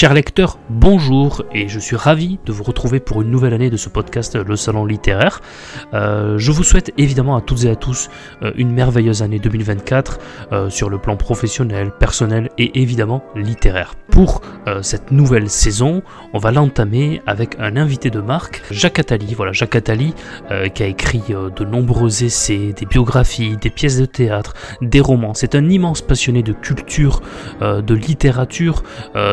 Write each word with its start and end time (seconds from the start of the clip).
Chers 0.00 0.14
lecteurs, 0.14 0.58
bonjour 0.70 1.42
et 1.52 1.68
je 1.68 1.78
suis 1.78 1.94
ravi 1.94 2.38
de 2.46 2.52
vous 2.52 2.62
retrouver 2.62 3.00
pour 3.00 3.20
une 3.20 3.30
nouvelle 3.30 3.52
année 3.52 3.68
de 3.68 3.76
ce 3.76 3.90
podcast 3.90 4.34
Le 4.34 4.56
Salon 4.56 4.86
littéraire. 4.86 5.42
Euh, 5.92 6.38
je 6.38 6.52
vous 6.52 6.64
souhaite 6.64 6.90
évidemment 6.96 7.36
à 7.36 7.42
toutes 7.42 7.64
et 7.64 7.68
à 7.68 7.76
tous 7.76 8.08
euh, 8.42 8.50
une 8.56 8.72
merveilleuse 8.72 9.20
année 9.20 9.38
2024 9.38 10.18
euh, 10.52 10.70
sur 10.70 10.88
le 10.88 10.96
plan 10.96 11.18
professionnel, 11.18 11.90
personnel 11.90 12.48
et 12.56 12.80
évidemment 12.80 13.22
littéraire. 13.36 13.94
Pour 14.10 14.40
cette 14.82 15.12
nouvelle 15.12 15.48
saison, 15.48 16.02
on 16.34 16.38
va 16.38 16.50
l'entamer 16.50 17.22
avec 17.26 17.56
un 17.58 17.76
invité 17.76 18.10
de 18.10 18.20
marque, 18.20 18.62
Jacques 18.70 18.98
Attali. 18.98 19.34
Voilà, 19.34 19.52
Jacques 19.52 19.76
Attali 19.76 20.14
qui 20.74 20.82
a 20.82 20.86
écrit 20.86 21.22
de 21.28 21.64
nombreux 21.64 22.24
essais, 22.24 22.74
des 22.76 22.86
biographies, 22.86 23.56
des 23.56 23.70
pièces 23.70 23.98
de 23.98 24.04
théâtre, 24.04 24.54
des 24.82 25.00
romans. 25.00 25.32
C'est 25.32 25.54
un 25.54 25.66
immense 25.70 26.02
passionné 26.02 26.42
de 26.42 26.52
culture, 26.52 27.22
de 27.62 27.94
littérature. 27.94 28.82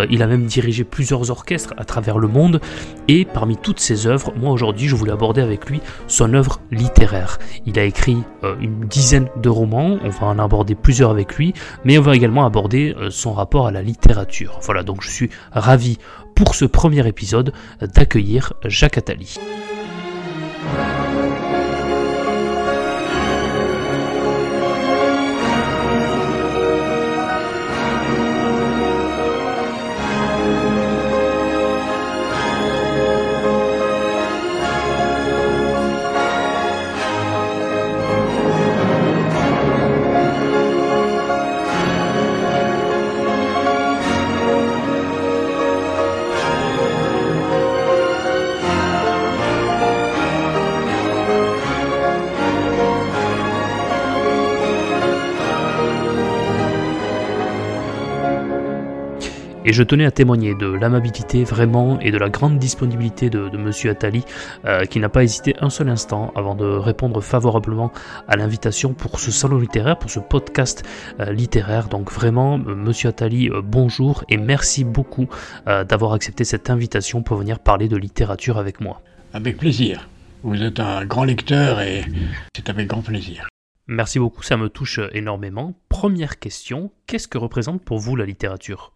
il 0.10 0.22
a 0.22 0.28
même 0.28 0.46
dirigé 0.58 0.84
plusieurs 0.84 1.30
orchestres 1.30 1.76
à 1.78 1.86
travers 1.86 2.18
le 2.18 2.28
monde 2.28 2.60
et 3.08 3.26
parmi 3.26 3.58
toutes 3.58 3.80
ses 3.80 4.08
œuvres, 4.08 4.34
moi 4.36 4.52
aujourd'hui 4.52 4.88
je 4.88 4.96
voulais 4.96 5.12
aborder 5.12 5.42
avec 5.42 5.70
lui 5.70 5.82
son 6.08 6.34
œuvre 6.34 6.62
littéraire. 6.72 7.38
Il 7.68 7.78
a 7.78 7.84
écrit 7.84 8.18
euh, 8.44 8.56
une 8.60 8.80
dizaine 8.88 9.30
de 9.36 9.50
romans, 9.50 10.00
on 10.04 10.10
va 10.10 10.26
en 10.26 10.40
aborder 10.40 10.74
plusieurs 10.74 11.12
avec 11.12 11.36
lui, 11.36 11.54
mais 11.86 12.00
on 12.00 12.02
va 12.02 12.16
également 12.16 12.44
aborder 12.44 12.96
euh, 12.98 13.12
son 13.12 13.34
rapport 13.34 13.68
à 13.68 13.72
la 13.72 13.84
littérature. 13.84 14.60
Voilà, 14.64 14.82
donc 14.82 15.04
je 15.04 15.12
suis 15.12 15.30
ravi 15.52 16.00
pour 16.34 16.56
ce 16.56 16.66
premier 16.66 17.08
épisode 17.08 17.54
d'accueillir 17.94 18.54
Jacques 18.66 18.98
Attali. 18.98 19.38
Et 59.68 59.74
je 59.74 59.84
tenais 59.84 60.06
à 60.06 60.12
témoigner 60.12 60.56
de 60.56 60.66
l'amabilité 60.66 61.44
vraiment 61.44 62.00
et 62.00 62.12
de 62.12 62.18
la 62.18 62.30
grande 62.30 62.58
disponibilité 62.58 63.30
de, 63.30 63.50
de 63.50 63.58
Monsieur 63.58 63.90
Attali, 63.90 64.24
euh, 64.64 64.86
qui 64.86 65.02
n'a 65.02 65.10
pas 65.10 65.26
hésité 65.26 65.56
un 65.60 65.70
seul 65.70 65.90
instant 65.90 66.32
avant 66.38 66.56
de 66.56 66.64
répondre 66.64 67.20
favorablement 67.20 67.92
à 68.30 68.38
l'invitation 68.38 68.94
pour 68.94 69.20
ce 69.20 69.30
salon 69.30 69.58
littéraire, 69.58 70.00
pour 70.00 70.10
ce 70.10 70.22
podcast 70.22 70.86
euh, 71.20 71.34
littéraire. 71.34 71.90
Donc 71.90 72.14
vraiment, 72.14 72.58
euh, 72.58 72.76
Monsieur 72.76 73.10
Attali, 73.10 73.50
bonjour 73.62 74.24
et 74.30 74.38
merci 74.38 74.86
beaucoup 74.86 75.28
d'avoir 75.66 76.14
accepté 76.14 76.46
cette 76.46 76.70
invitation 76.70 77.22
pour 77.22 77.36
venir 77.36 77.60
parler 77.60 77.90
de 77.90 77.98
littérature 77.98 78.58
avec 78.58 78.80
moi. 78.80 79.02
Avec 79.34 79.58
plaisir. 79.58 80.08
Vous 80.44 80.64
êtes 80.64 80.80
un 80.80 81.06
grand 81.06 81.26
lecteur 81.26 81.82
et 81.82 82.06
c'est 82.56 82.70
avec 82.70 82.88
grand 82.88 83.02
plaisir. 83.02 83.50
Merci 83.88 84.18
beaucoup, 84.18 84.44
ça 84.44 84.56
me 84.56 84.70
touche 84.70 85.02
énormément. 85.12 85.74
Première 85.90 86.40
question, 86.40 86.90
qu'est-ce 87.06 87.28
que 87.28 87.38
représente 87.38 87.84
pour 87.84 88.00
vous 88.00 88.16
la 88.16 88.26
littérature? 88.26 88.94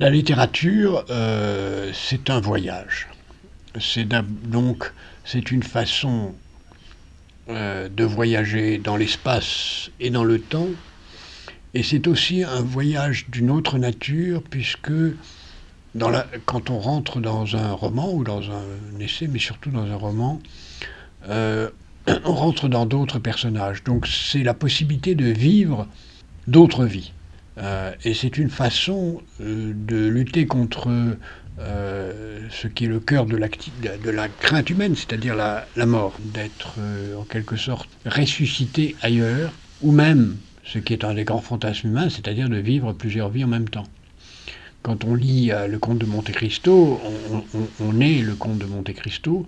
La 0.00 0.10
littérature, 0.10 1.04
euh, 1.10 1.92
c'est 1.94 2.30
un 2.30 2.40
voyage. 2.40 3.08
C'est 3.80 4.08
donc 4.08 4.92
c'est 5.24 5.50
une 5.50 5.62
façon 5.62 6.34
euh, 7.48 7.88
de 7.88 8.04
voyager 8.04 8.78
dans 8.78 8.96
l'espace 8.96 9.90
et 10.00 10.10
dans 10.10 10.24
le 10.24 10.40
temps. 10.40 10.68
Et 11.74 11.82
c'est 11.82 12.06
aussi 12.06 12.44
un 12.44 12.62
voyage 12.62 13.26
d'une 13.28 13.50
autre 13.50 13.78
nature, 13.78 14.42
puisque 14.48 14.92
quand 16.46 16.70
on 16.70 16.78
rentre 16.78 17.20
dans 17.20 17.56
un 17.56 17.72
roman 17.72 18.12
ou 18.12 18.24
dans 18.24 18.50
un 18.50 19.00
essai, 19.00 19.28
mais 19.28 19.38
surtout 19.38 19.70
dans 19.70 19.84
un 19.84 19.96
roman, 19.96 20.40
euh, 21.28 21.70
on 22.24 22.34
rentre 22.34 22.68
dans 22.68 22.86
d'autres 22.86 23.18
personnages. 23.18 23.84
Donc 23.84 24.06
c'est 24.06 24.42
la 24.42 24.54
possibilité 24.54 25.14
de 25.14 25.26
vivre 25.26 25.86
d'autres 26.46 26.84
vies. 26.84 27.12
Euh, 27.58 27.92
et 28.04 28.14
c'est 28.14 28.36
une 28.38 28.50
façon 28.50 29.22
euh, 29.40 29.72
de 29.74 30.06
lutter 30.08 30.46
contre 30.46 30.88
euh, 31.60 32.40
ce 32.50 32.66
qui 32.66 32.86
est 32.86 32.88
le 32.88 32.98
cœur 32.98 33.26
de, 33.26 33.36
la 33.36 34.28
crainte 34.28 34.70
humaine, 34.70 34.96
c'est-à-dire 34.96 35.36
la, 35.36 35.66
mort, 35.86 36.14
d'être 36.18 36.74
en 37.16 37.22
quelque 37.24 37.56
sorte 37.56 37.88
ressuscité 38.06 38.96
ailleurs, 39.02 39.52
ou 39.82 39.92
même 39.92 40.36
ce 40.64 40.78
qui 40.78 40.92
est 40.92 41.04
un 41.04 41.14
des 41.14 41.24
grands 41.24 41.40
fantasmes 41.40 41.88
humains, 41.88 42.08
c'est-à-dire 42.08 42.48
de 42.48 42.56
vivre 42.56 42.92
plusieurs 42.92 43.28
vies 43.28 43.44
en 43.44 43.48
même 43.48 43.68
temps. 43.68 43.86
Quand 44.82 45.04
on 45.04 45.14
lit 45.14 45.50
le 45.68 45.78
conte 45.78 45.98
de 45.98 46.06
Monte 46.06 46.32
Cristo, 46.32 47.00
on 47.80 48.00
est 48.00 48.20
le 48.20 48.34
conte 48.34 48.58
de 48.58 48.66
Monte 48.66 48.92
Cristo, 48.92 49.46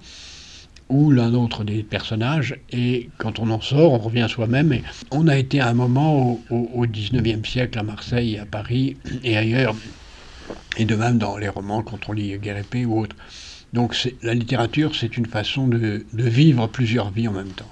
ou 0.88 1.10
l'un 1.10 1.34
autre 1.34 1.64
des 1.64 1.82
personnages, 1.82 2.58
et 2.70 3.10
quand 3.18 3.38
on 3.38 3.50
en 3.50 3.60
sort, 3.60 3.92
on 3.92 3.98
revient 3.98 4.26
soi-même. 4.28 4.74
On 5.10 5.26
a 5.28 5.36
été 5.36 5.60
à 5.60 5.68
un 5.68 5.74
moment 5.74 6.40
au, 6.50 6.86
XIXe 6.86 7.48
siècle 7.48 7.78
à 7.78 7.82
Marseille, 7.82 8.38
à 8.38 8.46
Paris 8.46 8.96
et 9.24 9.36
ailleurs, 9.36 9.74
et 10.76 10.84
de 10.84 10.94
même 10.94 11.18
dans 11.18 11.36
les 11.36 11.48
romans 11.48 11.82
quand 11.82 12.08
on 12.08 12.12
lit 12.12 12.38
Guerre 12.38 12.64
ou 12.86 13.00
autre. 13.00 13.16
Donc 13.72 13.96
la 14.22 14.34
littérature, 14.34 14.94
c'est 14.94 15.16
une 15.16 15.26
façon 15.26 15.66
de, 15.66 16.06
de 16.12 16.22
vivre 16.22 16.66
plusieurs 16.68 17.10
vies 17.10 17.28
en 17.28 17.32
même 17.32 17.50
temps. 17.50 17.70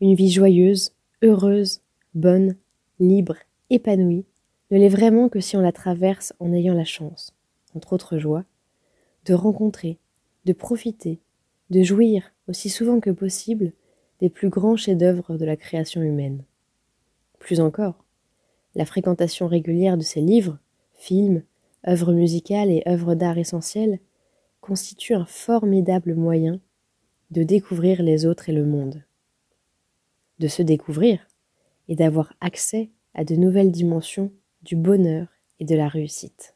Une 0.00 0.14
vie 0.14 0.30
joyeuse, 0.30 0.92
heureuse, 1.22 1.80
bonne, 2.14 2.56
libre, 2.98 3.36
épanouie, 3.70 4.24
ne 4.70 4.78
l'est 4.78 4.88
vraiment 4.88 5.28
que 5.28 5.40
si 5.40 5.56
on 5.56 5.60
la 5.60 5.72
traverse 5.72 6.32
en 6.38 6.52
ayant 6.52 6.74
la 6.74 6.84
chance, 6.84 7.32
entre 7.74 7.92
autres 7.92 8.18
joies, 8.18 8.44
de 9.26 9.34
rencontrer, 9.34 9.98
de 10.44 10.52
profiter, 10.52 11.18
de 11.70 11.82
jouir 11.82 12.32
aussi 12.48 12.68
souvent 12.68 13.00
que 13.00 13.10
possible 13.10 13.72
des 14.20 14.28
plus 14.28 14.48
grands 14.48 14.76
chefs-d'œuvre 14.76 15.36
de 15.36 15.44
la 15.44 15.56
création 15.56 16.02
humaine. 16.02 16.44
Plus 17.38 17.60
encore, 17.60 18.04
la 18.74 18.84
fréquentation 18.84 19.46
régulière 19.46 19.96
de 19.96 20.02
ces 20.02 20.20
livres, 20.20 20.58
films, 20.94 21.42
œuvres 21.88 22.12
musicales 22.12 22.70
et 22.70 22.82
œuvres 22.86 23.14
d'art 23.14 23.38
essentielles 23.38 23.98
constitue 24.60 25.14
un 25.14 25.24
formidable 25.24 26.14
moyen 26.14 26.60
de 27.30 27.42
découvrir 27.42 28.02
les 28.02 28.26
autres 28.26 28.48
et 28.48 28.52
le 28.52 28.66
monde. 28.66 29.02
De 30.38 30.48
se 30.48 30.62
découvrir 30.62 31.26
et 31.88 31.96
d'avoir 31.96 32.34
accès 32.40 32.90
à 33.14 33.24
de 33.24 33.34
nouvelles 33.34 33.72
dimensions 33.72 34.32
du 34.62 34.76
bonheur 34.76 35.28
et 35.58 35.64
de 35.64 35.74
la 35.74 35.88
réussite. 35.88 36.54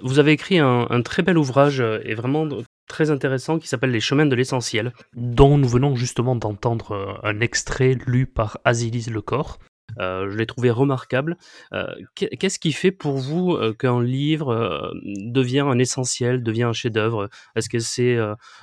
Vous 0.00 0.18
avez 0.18 0.32
écrit 0.32 0.58
un, 0.58 1.02
très 1.02 1.22
bel 1.22 1.38
ouvrage 1.38 1.80
et 1.80 2.14
vraiment 2.14 2.46
très 2.86 3.10
intéressant 3.10 3.58
qui 3.58 3.68
s'appelle 3.68 3.90
Les 3.90 4.00
chemins 4.00 4.26
de 4.26 4.34
l'essentiel, 4.34 4.92
dont 5.14 5.58
nous 5.58 5.68
venons 5.68 5.96
justement 5.96 6.36
d'entendre 6.36 6.92
euh, 6.92 7.28
un 7.28 7.40
extrait 7.40 7.96
lu 8.06 8.26
par 8.26 8.58
Azilis 8.64 9.06
Lecor. 9.10 9.58
Euh, 10.00 10.28
je 10.30 10.36
l'ai 10.36 10.46
trouvé 10.46 10.70
remarquable. 10.70 11.36
Euh, 11.72 11.86
qu'est-ce 12.14 12.58
qui 12.58 12.72
fait 12.72 12.90
pour 12.90 13.16
vous 13.16 13.56
qu'un 13.78 14.02
livre 14.02 14.92
devient 15.04 15.60
un 15.60 15.78
essentiel, 15.78 16.42
devient 16.42 16.64
un 16.64 16.72
chef-d'œuvre? 16.72 17.30
Est-ce 17.54 17.68
que 17.68 17.78
c'est 17.78 18.18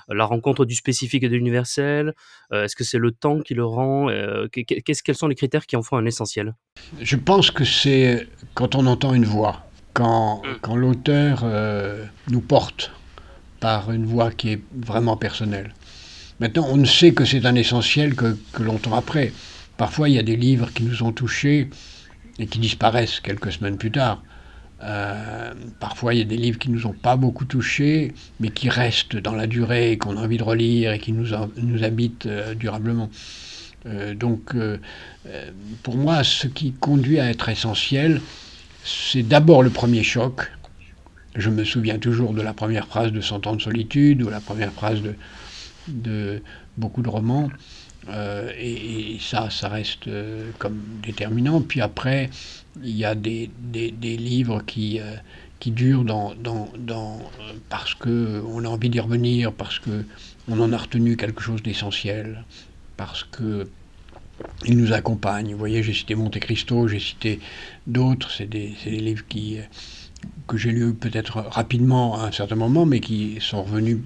la 0.10 0.26
rencontre 0.26 0.66
du 0.66 0.76
spécifique 0.76 1.24
et 1.24 1.30
de 1.30 1.36
l'universel? 1.36 2.14
Est-ce 2.52 2.76
que 2.76 2.84
c'est 2.84 3.00
le 3.00 3.12
temps 3.12 3.40
qui 3.40 3.56
le 3.56 3.66
rend? 3.66 4.10
Quels 4.52 5.16
sont 5.16 5.28
les 5.28 5.36
critères 5.36 5.66
qui 5.66 5.78
en 5.78 5.82
font 5.82 5.96
un 5.96 6.06
essentiel? 6.06 6.54
Je 7.02 7.16
pense 7.16 7.52
que 7.52 7.64
c'est 7.64 8.28
quand 8.54 8.76
on 8.76 8.86
entend 8.86 9.14
une 9.14 9.26
voix, 9.26 9.66
quand, 9.94 10.44
mm. 10.44 10.58
quand 10.62 10.76
l'auteur 10.76 11.46
nous 12.30 12.42
porte 12.42 12.92
par 13.64 13.94
une 13.94 14.06
voix 14.06 14.30
qui 14.30 14.50
est 14.50 14.62
vraiment 14.76 15.16
personnelle. 15.16 15.74
Maintenant, 16.42 16.68
on 16.70 16.76
ne 16.76 16.86
sait 16.86 17.14
que 17.14 17.24
c'est 17.24 17.46
un 17.46 17.56
essentiel 17.56 18.14
que, 18.14 18.36
longtemps 18.60 18.94
après. 18.94 19.32
Parfois, 19.78 20.10
il 20.10 20.16
y 20.16 20.20
a 20.20 20.24
des 20.24 20.36
livres 20.36 20.70
qui 20.74 20.84
nous 20.84 21.02
ont 21.02 21.14
touchés 21.14 21.70
et 22.40 22.48
qui 22.48 22.60
disparaissent 22.60 23.22
quelques 23.22 23.54
semaines 23.54 23.78
plus 23.78 23.92
tard. 23.92 24.22
Euh, 24.84 25.54
parfois, 25.80 26.14
il 26.14 26.18
y 26.18 26.22
a 26.22 26.26
des 26.26 26.36
livres 26.36 26.60
qui 26.60 26.72
nous 26.72 26.88
ont 26.88 26.92
pas 27.08 27.16
beaucoup 27.16 27.46
touchés, 27.46 28.14
mais 28.42 28.50
qui 28.50 28.68
restent 28.68 29.16
dans 29.16 29.34
la 29.34 29.48
durée, 29.48 29.98
qu'on 29.98 30.18
a 30.18 30.20
envie 30.20 30.38
de 30.38 30.44
relire 30.44 30.92
et 30.92 31.00
qui 31.00 31.14
nous, 31.14 31.34
habitent 31.34 32.26
euh, 32.26 32.56
durablement. 32.56 33.10
Euh, 33.86 34.14
donc, 34.14 34.58
pour 35.84 35.96
moi, 35.96 36.26
ce 36.26 36.48
qui 36.48 36.74
conduit 36.74 37.22
à 37.22 37.30
être 37.30 37.48
essentiel, 37.48 38.20
c'est 38.84 39.24
d'abord 39.24 39.64
le 39.64 39.70
premier 39.70 40.04
choc, 40.04 40.52
je 41.36 41.50
me 41.50 41.64
souviens 41.64 41.98
toujours 41.98 42.34
de 42.34 42.42
la 42.42 42.54
première 42.54 42.88
phrase 42.88 43.12
de 43.12 43.22
Cent 43.22 43.48
ans 43.48 43.56
de 43.56 43.62
solitude 43.62 44.22
ou 44.22 44.30
la 44.30 44.40
première 44.40 44.72
phrase 44.72 45.02
de, 45.88 46.42
beaucoup 46.78 47.02
de 47.02 47.10
romans. 47.10 47.50
Euh, 48.10 48.52
et, 48.58 49.18
ça, 49.20 49.50
ça 49.50 49.70
reste 49.70 50.08
euh, 50.08 50.52
comme 50.60 50.80
déterminant. 51.02 51.62
Puis 51.62 51.82
après, 51.82 52.30
il 52.84 52.96
y 52.96 53.06
a 53.06 53.16
des, 53.16 53.50
des, 53.62 54.18
livres 54.18 54.62
qui, 54.66 55.00
euh, 55.00 55.16
qui 55.60 55.72
dure 55.72 56.04
dans, 56.04 56.36
dans, 56.36 56.70
dans, 56.78 57.20
parce 57.70 57.94
qu'on 57.94 58.66
a 58.66 58.68
envie 58.68 58.90
d'y 58.90 59.00
revenir, 59.00 59.54
parce 59.54 59.80
qu'on 59.80 60.60
en 60.60 60.74
a 60.74 60.78
retenu 60.78 61.16
quelque 61.16 61.42
chose 61.42 61.64
d'essentiel, 61.64 62.44
parce 62.98 63.24
que 63.24 63.68
il 64.66 64.78
nous 64.78 64.92
accompagne. 64.92 65.54
Vous 65.54 65.60
voyez, 65.60 65.84
j'ai 65.84 65.94
cité 65.94 66.16
Monte 66.16 66.40
Cristo, 66.40 66.88
j'ai 66.88 67.00
cité 67.00 67.40
d'autres, 67.88 68.30
c'est 68.32 68.50
des, 68.50 68.74
des, 68.84 69.00
livres 69.00 69.26
qui, 69.30 69.60
que 70.48 70.58
j'ai 70.58 70.72
lus 70.72 70.94
peut-être 70.94 71.38
rapidement 71.38 72.20
à 72.20 72.28
un 72.28 72.32
certain 72.32 72.56
moment, 72.56 72.86
mais 72.86 73.00
qui 73.00 73.38
sont 73.40 73.64
revenus 73.64 74.00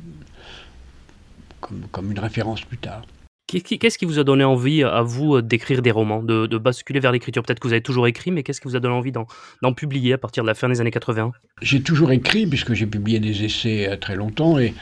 comme, 1.61 1.85
comme 1.91 2.11
une 2.11 2.19
référence 2.19 2.61
plus 2.61 2.77
tard. 2.77 3.03
Qu'est-ce 3.47 3.97
qui 3.97 4.03
vous 4.03 4.19
a 4.19 4.25
donné 4.25 4.43
envie 4.43 4.83
à 4.83 5.01
vous 5.01 5.41
d'écrire 5.41 5.81
des 5.81 5.91
romans, 5.91 6.21
de, 6.21 6.47
de 6.47 6.57
basculer 6.57 6.99
vers 6.99 7.13
l'écriture? 7.13 7.43
Peut-être 7.43 7.61
que 7.61 7.67
vous 7.67 7.73
avez 7.73 7.81
toujours 7.81 8.05
écrit, 8.05 8.29
mais 8.29 8.43
qu'est-ce 8.43 8.59
qui 8.59 8.67
vous 8.67 8.75
a 8.75 8.81
donné 8.81 8.93
envie 8.93 9.13
d'en 9.13 9.73
publier 9.73 10.11
à 10.11 10.17
partir 10.17 10.43
de 10.43 10.47
la 10.47 10.53
fin 10.53 10.67
des 10.67 10.81
années 10.81 10.91
80 10.91 11.31
J'ai 11.61 11.81
toujours 11.81 12.11
écrit, 12.11 12.45
puisque 12.45 12.73
j'ai 12.73 12.85
publié 12.85 13.21
des 13.21 13.45
essais 13.45 13.87
euh, 13.87 13.95
très 13.95 14.17
longtemps, 14.17 14.59
et, 14.59 14.73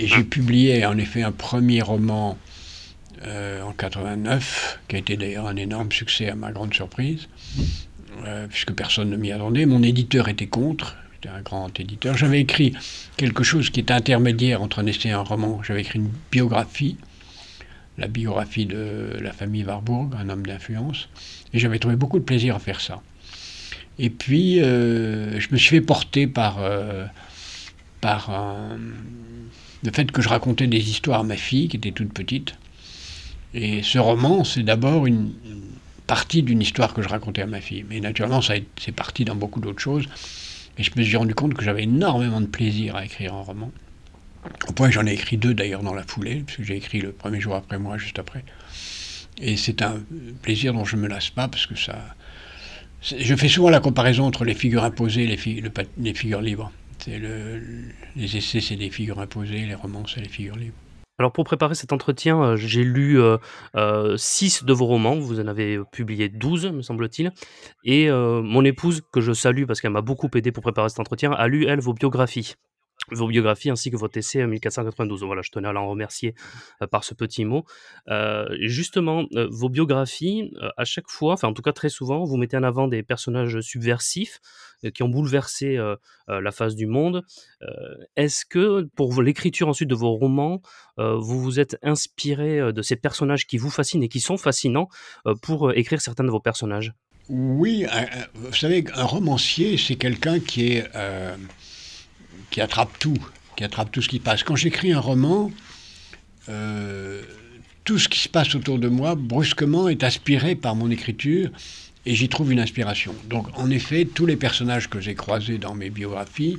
et 0.00 0.06
j'ai 0.06 0.22
publié 0.22 0.84
en 0.84 0.98
effet 0.98 1.22
un 1.22 1.32
premier 1.32 1.80
roman 1.80 2.36
euh, 3.22 3.62
en 3.62 3.72
89, 3.72 4.80
qui 4.86 4.96
a 4.96 4.98
été 4.98 5.16
d'ailleurs 5.16 5.46
un 5.46 5.56
énorme 5.56 5.90
succès 5.90 6.28
à 6.28 6.34
ma 6.34 6.52
grande 6.52 6.74
surprise, 6.74 7.28
euh, 8.24 8.46
puisque 8.48 8.72
personne 8.72 9.10
ne 9.10 9.16
m'y 9.16 9.32
attendait. 9.32 9.66
Mon 9.66 9.82
éditeur 9.82 10.28
était 10.28 10.46
contre, 10.46 10.96
c'était 11.14 11.28
un 11.28 11.42
grand 11.42 11.78
éditeur. 11.78 12.16
J'avais 12.16 12.40
écrit 12.40 12.74
quelque 13.16 13.44
chose 13.44 13.70
qui 13.70 13.80
était 13.80 13.94
intermédiaire 13.94 14.62
entre 14.62 14.78
un 14.78 14.86
essai 14.86 15.08
et 15.08 15.12
un 15.12 15.20
roman. 15.20 15.60
J'avais 15.62 15.80
écrit 15.80 15.98
une 15.98 16.10
biographie 16.30 16.96
la 17.98 18.08
biographie 18.08 18.66
de 18.66 19.18
la 19.20 19.32
famille 19.32 19.64
Warburg, 19.64 20.14
un 20.18 20.28
homme 20.28 20.44
d'influence, 20.44 21.08
et 21.52 21.58
j'avais 21.58 21.78
trouvé 21.78 21.96
beaucoup 21.96 22.18
de 22.18 22.24
plaisir 22.24 22.56
à 22.56 22.58
faire 22.58 22.80
ça. 22.80 23.00
Et 23.98 24.10
puis, 24.10 24.60
euh, 24.60 25.38
je 25.38 25.48
me 25.52 25.56
suis 25.56 25.76
fait 25.76 25.80
porter 25.80 26.26
par, 26.26 26.56
euh, 26.58 27.06
par 28.00 28.32
le 29.84 29.92
fait 29.92 30.10
que 30.10 30.20
je 30.22 30.28
racontais 30.28 30.66
des 30.66 30.90
histoires 30.90 31.20
à 31.20 31.22
ma 31.22 31.36
fille, 31.36 31.68
qui 31.68 31.76
était 31.76 31.92
toute 31.92 32.12
petite. 32.12 32.54
Et 33.54 33.84
ce 33.84 33.98
roman, 33.98 34.42
c'est 34.42 34.64
d'abord 34.64 35.06
une, 35.06 35.32
partie 36.14 36.44
d'une 36.44 36.62
histoire 36.62 36.94
que 36.94 37.02
je 37.02 37.08
racontais 37.08 37.42
à 37.42 37.46
ma 37.46 37.60
fille. 37.60 37.84
Mais 37.90 37.98
naturellement, 37.98 38.40
c'est 38.40 38.92
parti 38.92 39.24
dans 39.24 39.34
beaucoup 39.34 39.58
d'autres 39.58 39.80
choses. 39.80 40.06
Et 40.78 40.84
je 40.84 40.92
me 40.96 41.02
suis 41.02 41.16
rendu 41.16 41.34
compte 41.34 41.54
que 41.54 41.64
j'avais 41.64 41.82
énormément 41.82 42.40
de 42.40 42.46
plaisir 42.46 42.94
à 42.94 43.04
écrire 43.04 43.34
un 43.34 43.40
roman. 43.40 43.72
Au 44.68 44.72
point 44.74 44.86
que 44.86 44.94
j'en 44.94 45.06
ai 45.06 45.12
écrit 45.12 45.38
deux 45.38 45.54
d'ailleurs 45.54 45.82
dans 45.82 45.92
la 45.92 46.04
foulée, 46.04 46.44
parce 46.46 46.62
j'ai 46.62 46.76
écrit 46.76 47.00
le 47.00 47.10
premier 47.10 47.40
jour 47.40 47.56
après 47.56 47.80
moi, 47.80 47.98
juste 47.98 48.20
après. 48.20 48.44
Et 49.38 49.56
c'est 49.56 49.82
un 49.82 49.96
plaisir 50.40 50.72
dont 50.72 50.84
je 50.84 50.94
ne 50.94 51.00
me 51.00 51.08
lasse 51.08 51.30
pas, 51.30 51.48
parce 51.48 51.66
que 51.66 51.74
ça. 51.74 51.98
Je 53.02 53.34
fais 53.34 53.48
souvent 53.48 53.70
la 53.70 53.80
comparaison 53.80 54.24
entre 54.24 54.44
les 54.44 54.54
figures 54.54 54.84
imposées 54.84 55.24
et 55.24 55.26
les, 55.26 56.14
figures 56.14 56.42
libres. 56.42 56.70
Le, 57.08 57.60
les 58.14 58.36
essais, 58.36 58.60
c'est 58.60 58.76
des 58.76 58.90
figures 58.90 59.18
imposées, 59.18 59.66
les 59.66 59.74
romans, 59.74 60.04
c'est 60.06 60.20
les 60.20 60.28
figures 60.28 60.56
libres. 60.56 60.83
Alors 61.18 61.32
pour 61.32 61.44
préparer 61.44 61.76
cet 61.76 61.92
entretien, 61.92 62.42
euh, 62.42 62.56
j'ai 62.56 62.82
lu 62.82 63.20
euh, 63.20 63.38
euh, 63.76 64.16
six 64.16 64.64
de 64.64 64.72
vos 64.72 64.86
romans, 64.86 65.14
vous 65.14 65.38
en 65.38 65.46
avez 65.46 65.78
publié 65.92 66.28
12 66.28 66.66
me 66.72 66.82
semble-t-il, 66.82 67.30
et 67.84 68.10
mon 68.10 68.64
épouse, 68.64 69.02
que 69.12 69.20
je 69.20 69.32
salue 69.32 69.64
parce 69.66 69.80
qu'elle 69.80 69.92
m'a 69.92 70.00
beaucoup 70.00 70.28
aidé 70.34 70.50
pour 70.50 70.62
préparer 70.62 70.88
cet 70.88 70.98
entretien, 71.00 71.32
a 71.32 71.46
lu 71.46 71.66
elle 71.66 71.80
vos 71.80 71.94
biographies 71.94 72.54
vos 73.10 73.28
biographies 73.28 73.70
ainsi 73.70 73.90
que 73.90 73.96
votre 73.96 74.16
essai 74.16 74.46
1492. 74.46 75.22
Voilà, 75.24 75.42
je 75.42 75.50
tenais 75.50 75.68
à 75.68 75.72
l'en 75.72 75.88
remercier 75.88 76.34
euh, 76.82 76.86
par 76.86 77.04
ce 77.04 77.14
petit 77.14 77.44
mot. 77.44 77.64
Euh, 78.08 78.46
justement, 78.60 79.24
euh, 79.34 79.46
vos 79.50 79.68
biographies, 79.68 80.52
à 80.76 80.84
chaque 80.84 81.08
fois, 81.08 81.34
enfin 81.34 81.48
en 81.48 81.52
tout 81.52 81.62
cas 81.62 81.72
très 81.72 81.88
souvent, 81.88 82.24
vous 82.24 82.36
mettez 82.36 82.56
en 82.56 82.62
avant 82.62 82.88
des 82.88 83.02
personnages 83.02 83.60
subversifs 83.60 84.40
qui 84.92 85.02
ont 85.02 85.08
bouleversé 85.08 85.78
la 86.28 86.52
face 86.52 86.74
du 86.74 86.86
monde. 86.86 87.24
Est-ce 88.16 88.44
que 88.44 88.82
pour 88.94 89.22
l'écriture 89.22 89.68
ensuite 89.68 89.88
de 89.88 89.94
vos 89.94 90.12
romans, 90.14 90.60
vous 90.98 91.40
vous 91.40 91.58
êtes 91.58 91.78
inspiré 91.82 92.72
de 92.72 92.82
ces 92.82 92.96
personnages 92.96 93.46
qui 93.46 93.56
vous 93.56 93.70
fascinent 93.70 94.02
et 94.02 94.08
qui 94.08 94.20
sont 94.20 94.36
fascinants 94.36 94.88
pour 95.40 95.72
écrire 95.72 96.02
certains 96.02 96.24
de 96.24 96.30
vos 96.30 96.40
personnages? 96.40 96.92
Oui, 97.30 97.86
vous 98.34 98.52
savez, 98.52 98.84
un 98.94 99.04
romancier, 99.04 99.78
c'est 99.78 99.96
quelqu'un 99.96 100.38
qui 100.38 100.72
est 100.72 100.86
qui 102.54 102.60
attrape 102.60 102.96
tout, 103.00 103.18
qui 103.56 103.64
attrape 103.64 103.90
tout 103.90 104.00
ce 104.00 104.08
qui 104.08 104.20
passe. 104.20 104.44
Quand 104.44 104.54
j'écris 104.54 104.92
un 104.92 105.00
roman, 105.00 105.50
euh, 106.48 107.20
tout 107.82 107.98
ce 107.98 108.08
qui 108.08 108.20
se 108.20 108.28
passe 108.28 108.54
autour 108.54 108.78
de 108.78 108.86
moi, 108.86 109.16
brusquement, 109.16 109.88
est 109.88 110.04
aspiré 110.04 110.54
par 110.54 110.76
mon 110.76 110.88
écriture 110.88 111.50
et 112.06 112.14
j'y 112.14 112.28
trouve 112.28 112.52
une 112.52 112.60
inspiration. 112.60 113.12
Donc, 113.28 113.48
en 113.58 113.70
effet, 113.70 114.04
tous 114.04 114.24
les 114.24 114.36
personnages 114.36 114.88
que 114.88 115.00
j'ai 115.00 115.16
croisés 115.16 115.58
dans 115.58 115.74
mes 115.74 115.90
biographies 115.90 116.56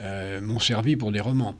euh, 0.00 0.40
m'ont 0.40 0.60
servi 0.60 0.96
pour 0.96 1.12
des 1.12 1.20
romans. 1.20 1.56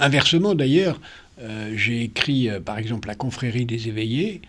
Inversement, 0.00 0.56
d'ailleurs, 0.56 1.00
euh, 1.40 1.74
j'ai 1.76 2.02
écrit, 2.02 2.48
par 2.64 2.78
exemple, 2.78 3.06
La 3.06 3.14
confrérie 3.14 3.64
des 3.64 3.86
éveillés, 3.86 4.42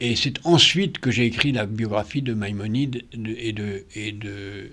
et 0.00 0.16
c'est 0.16 0.38
ensuite 0.44 0.98
que 0.98 1.10
j'ai 1.10 1.26
écrit 1.26 1.52
la 1.52 1.66
biographie 1.66 2.22
de 2.22 2.32
Maïmonide 2.32 3.04
et 3.12 3.52
de, 3.52 3.84
et 3.94 4.12
de 4.12 4.70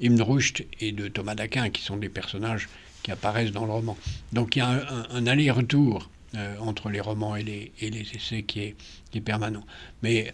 Ibn 0.00 0.20
Rushd 0.22 0.66
et 0.80 0.92
de 0.92 1.08
Thomas 1.08 1.34
d'Aquin, 1.34 1.70
qui 1.70 1.82
sont 1.82 1.96
des 1.96 2.08
personnages 2.08 2.68
qui 3.02 3.10
apparaissent 3.10 3.52
dans 3.52 3.66
le 3.66 3.72
roman. 3.72 3.96
Donc 4.32 4.56
il 4.56 4.60
y 4.60 4.62
a 4.62 4.86
un, 5.10 5.26
aller-retour 5.26 6.10
euh, 6.34 6.56
entre 6.60 6.90
les 6.90 7.00
romans 7.00 7.36
et 7.36 7.42
les, 7.42 7.72
et 7.80 7.90
les 7.90 8.06
essais 8.14 8.42
qui 8.42 8.60
est, 8.60 8.76
qui 9.10 9.18
est, 9.18 9.22
permanent. 9.22 9.64
Mais 10.02 10.32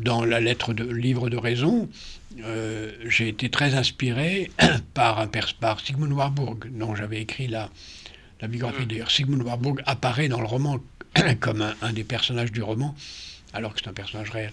dans 0.00 0.24
la 0.24 0.40
lettre 0.40 0.74
de 0.74 0.84
livre 0.84 1.28
de 1.28 1.36
raison, 1.36 1.88
euh, 2.40 2.92
j'ai 3.06 3.28
été 3.28 3.50
très 3.50 3.74
inspiré 3.74 4.50
par, 4.94 5.18
un, 5.18 5.28
par 5.60 5.80
Sigmund 5.80 6.12
Warburg, 6.12 6.70
dont 6.70 6.94
j'avais 6.94 7.20
écrit 7.20 7.48
la, 7.48 7.70
la 8.40 8.48
biographie. 8.48 8.82
Mm. 8.82 8.86
D'ailleurs, 8.86 9.10
Sigmund 9.10 9.42
Warburg 9.42 9.82
apparaît 9.86 10.28
dans 10.28 10.40
le 10.40 10.46
roman 10.46 10.78
comme 11.40 11.62
un, 11.62 11.74
un, 11.82 11.92
des 11.92 12.04
personnages 12.04 12.52
du 12.52 12.62
roman, 12.62 12.94
alors 13.52 13.74
que 13.74 13.80
c'est 13.82 13.88
un 13.88 13.94
personnage 13.94 14.30
réel. 14.30 14.52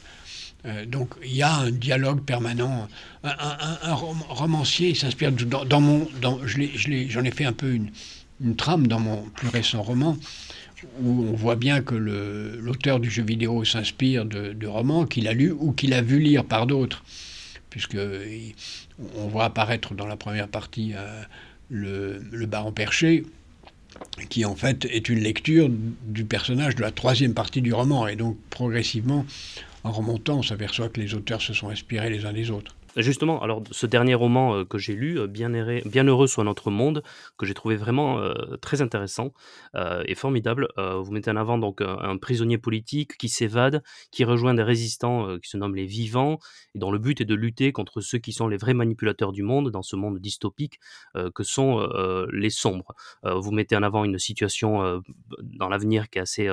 Euh, 0.65 0.85
donc 0.85 1.09
il 1.23 1.35
y 1.35 1.43
a 1.43 1.53
un 1.53 1.71
dialogue 1.71 2.21
permanent. 2.23 2.87
Un, 3.23 3.93
romancier 3.93 4.95
s'inspire 4.95 5.31
dans, 5.31 5.81
mon, 5.81 6.07
dans, 6.21 6.39
j'en 6.45 7.23
ai, 7.23 7.31
fait 7.31 7.45
un 7.45 7.53
peu 7.53 7.73
une, 7.73 7.89
une, 8.41 8.55
trame 8.55 8.87
dans 8.87 8.99
mon 8.99 9.23
plus 9.35 9.49
récent 9.49 9.81
roman 9.81 10.17
où 11.01 11.25
on 11.29 11.33
voit 11.33 11.55
bien 11.55 11.81
que 11.81 11.95
l'auteur 11.95 12.99
du 12.99 13.09
jeu 13.09 13.23
vidéo 13.23 13.63
s'inspire 13.63 14.25
de, 14.25 14.53
de, 14.53 14.67
romans 14.67 15.05
qu'il 15.05 15.27
a 15.27 15.33
lus 15.33 15.51
ou 15.51 15.71
qu'il 15.71 15.93
a 15.93 16.01
vu 16.01 16.19
lire 16.19 16.45
par 16.45 16.67
d'autres, 16.67 17.03
puisque 17.69 17.97
on 19.15 19.27
voit 19.27 19.45
apparaître 19.45 19.95
dans 19.95 20.05
la 20.05 20.17
première 20.17 20.47
partie 20.47 20.93
euh, 20.95 21.23
le, 21.69 22.21
le 22.31 22.45
baron 22.45 22.71
perché 22.71 23.23
qui 24.29 24.45
en 24.45 24.55
fait 24.55 24.85
est 24.85 25.09
une 25.09 25.19
lecture 25.19 25.69
du 26.05 26.25
personnage 26.25 26.75
de 26.75 26.81
la 26.81 26.91
troisième 26.91 27.33
partie 27.33 27.61
du 27.61 27.73
roman. 27.73 28.07
Et 28.07 28.15
donc 28.15 28.37
progressivement, 28.49 29.25
en 29.85 29.91
remontant, 29.91 30.39
on 30.39 30.41
s'aperçoit 30.41 30.89
que 30.89 30.99
les 30.99 31.13
auteurs 31.13 31.43
se 31.43 31.53
sont 31.53 31.69
inspirés 31.69 32.09
les 32.09 32.25
uns 32.25 32.33
des 32.33 32.49
autres. 32.49 32.75
Justement, 32.97 33.41
alors 33.41 33.61
ce 33.71 33.85
dernier 33.85 34.13
roman 34.13 34.55
euh, 34.55 34.65
que 34.65 34.77
j'ai 34.77 34.95
lu, 34.95 35.19
euh, 35.19 35.27
Bien, 35.27 35.49
Bien, 35.85 36.03
heureux 36.05 36.27
soit 36.27 36.45
notre 36.45 36.71
monde, 36.71 37.03
que 37.37 37.45
j'ai 37.45 37.53
trouvé 37.53 37.75
vraiment 37.75 38.19
euh, 38.19 38.33
très 38.61 38.81
intéressant 38.81 39.33
et 40.05 40.15
formidable. 40.15 40.69
vous 40.77 41.11
mettez 41.11 41.29
en 41.29 41.35
avant 41.35 41.57
donc 41.57 41.81
un, 41.81 42.17
prisonnier 42.17 42.57
politique 42.57 43.17
qui 43.17 43.27
s'évade, 43.27 43.83
qui 44.11 44.23
rejoint 44.23 44.53
des 44.53 44.63
résistants 44.63 45.37
qui 45.39 45.49
se 45.49 45.57
nomment 45.57 45.75
les 45.75 45.85
vivants, 45.85 46.39
et 46.73 46.79
dont 46.79 46.91
le 46.91 46.97
but 46.97 47.19
est 47.21 47.25
de 47.25 47.35
lutter 47.35 47.71
contre 47.71 48.01
ceux 48.01 48.17
qui 48.17 48.31
sont 48.31 48.47
les 48.47 48.57
vrais 48.57 48.73
manipulateurs 48.73 49.31
du 49.31 49.43
monde 49.43 49.69
dans 49.71 49.81
ce 49.81 49.95
monde 49.95 50.19
dystopique 50.19 50.79
que 51.33 51.43
sont 51.43 51.87
les 52.31 52.49
sombres. 52.49 52.95
vous 53.23 53.51
mettez 53.51 53.75
en 53.75 53.83
avant 53.83 54.05
une 54.05 54.17
situation 54.17 55.01
dans 55.41 55.69
l'avenir 55.69 56.09
qui 56.09 56.19
est 56.19 56.21
assez 56.21 56.49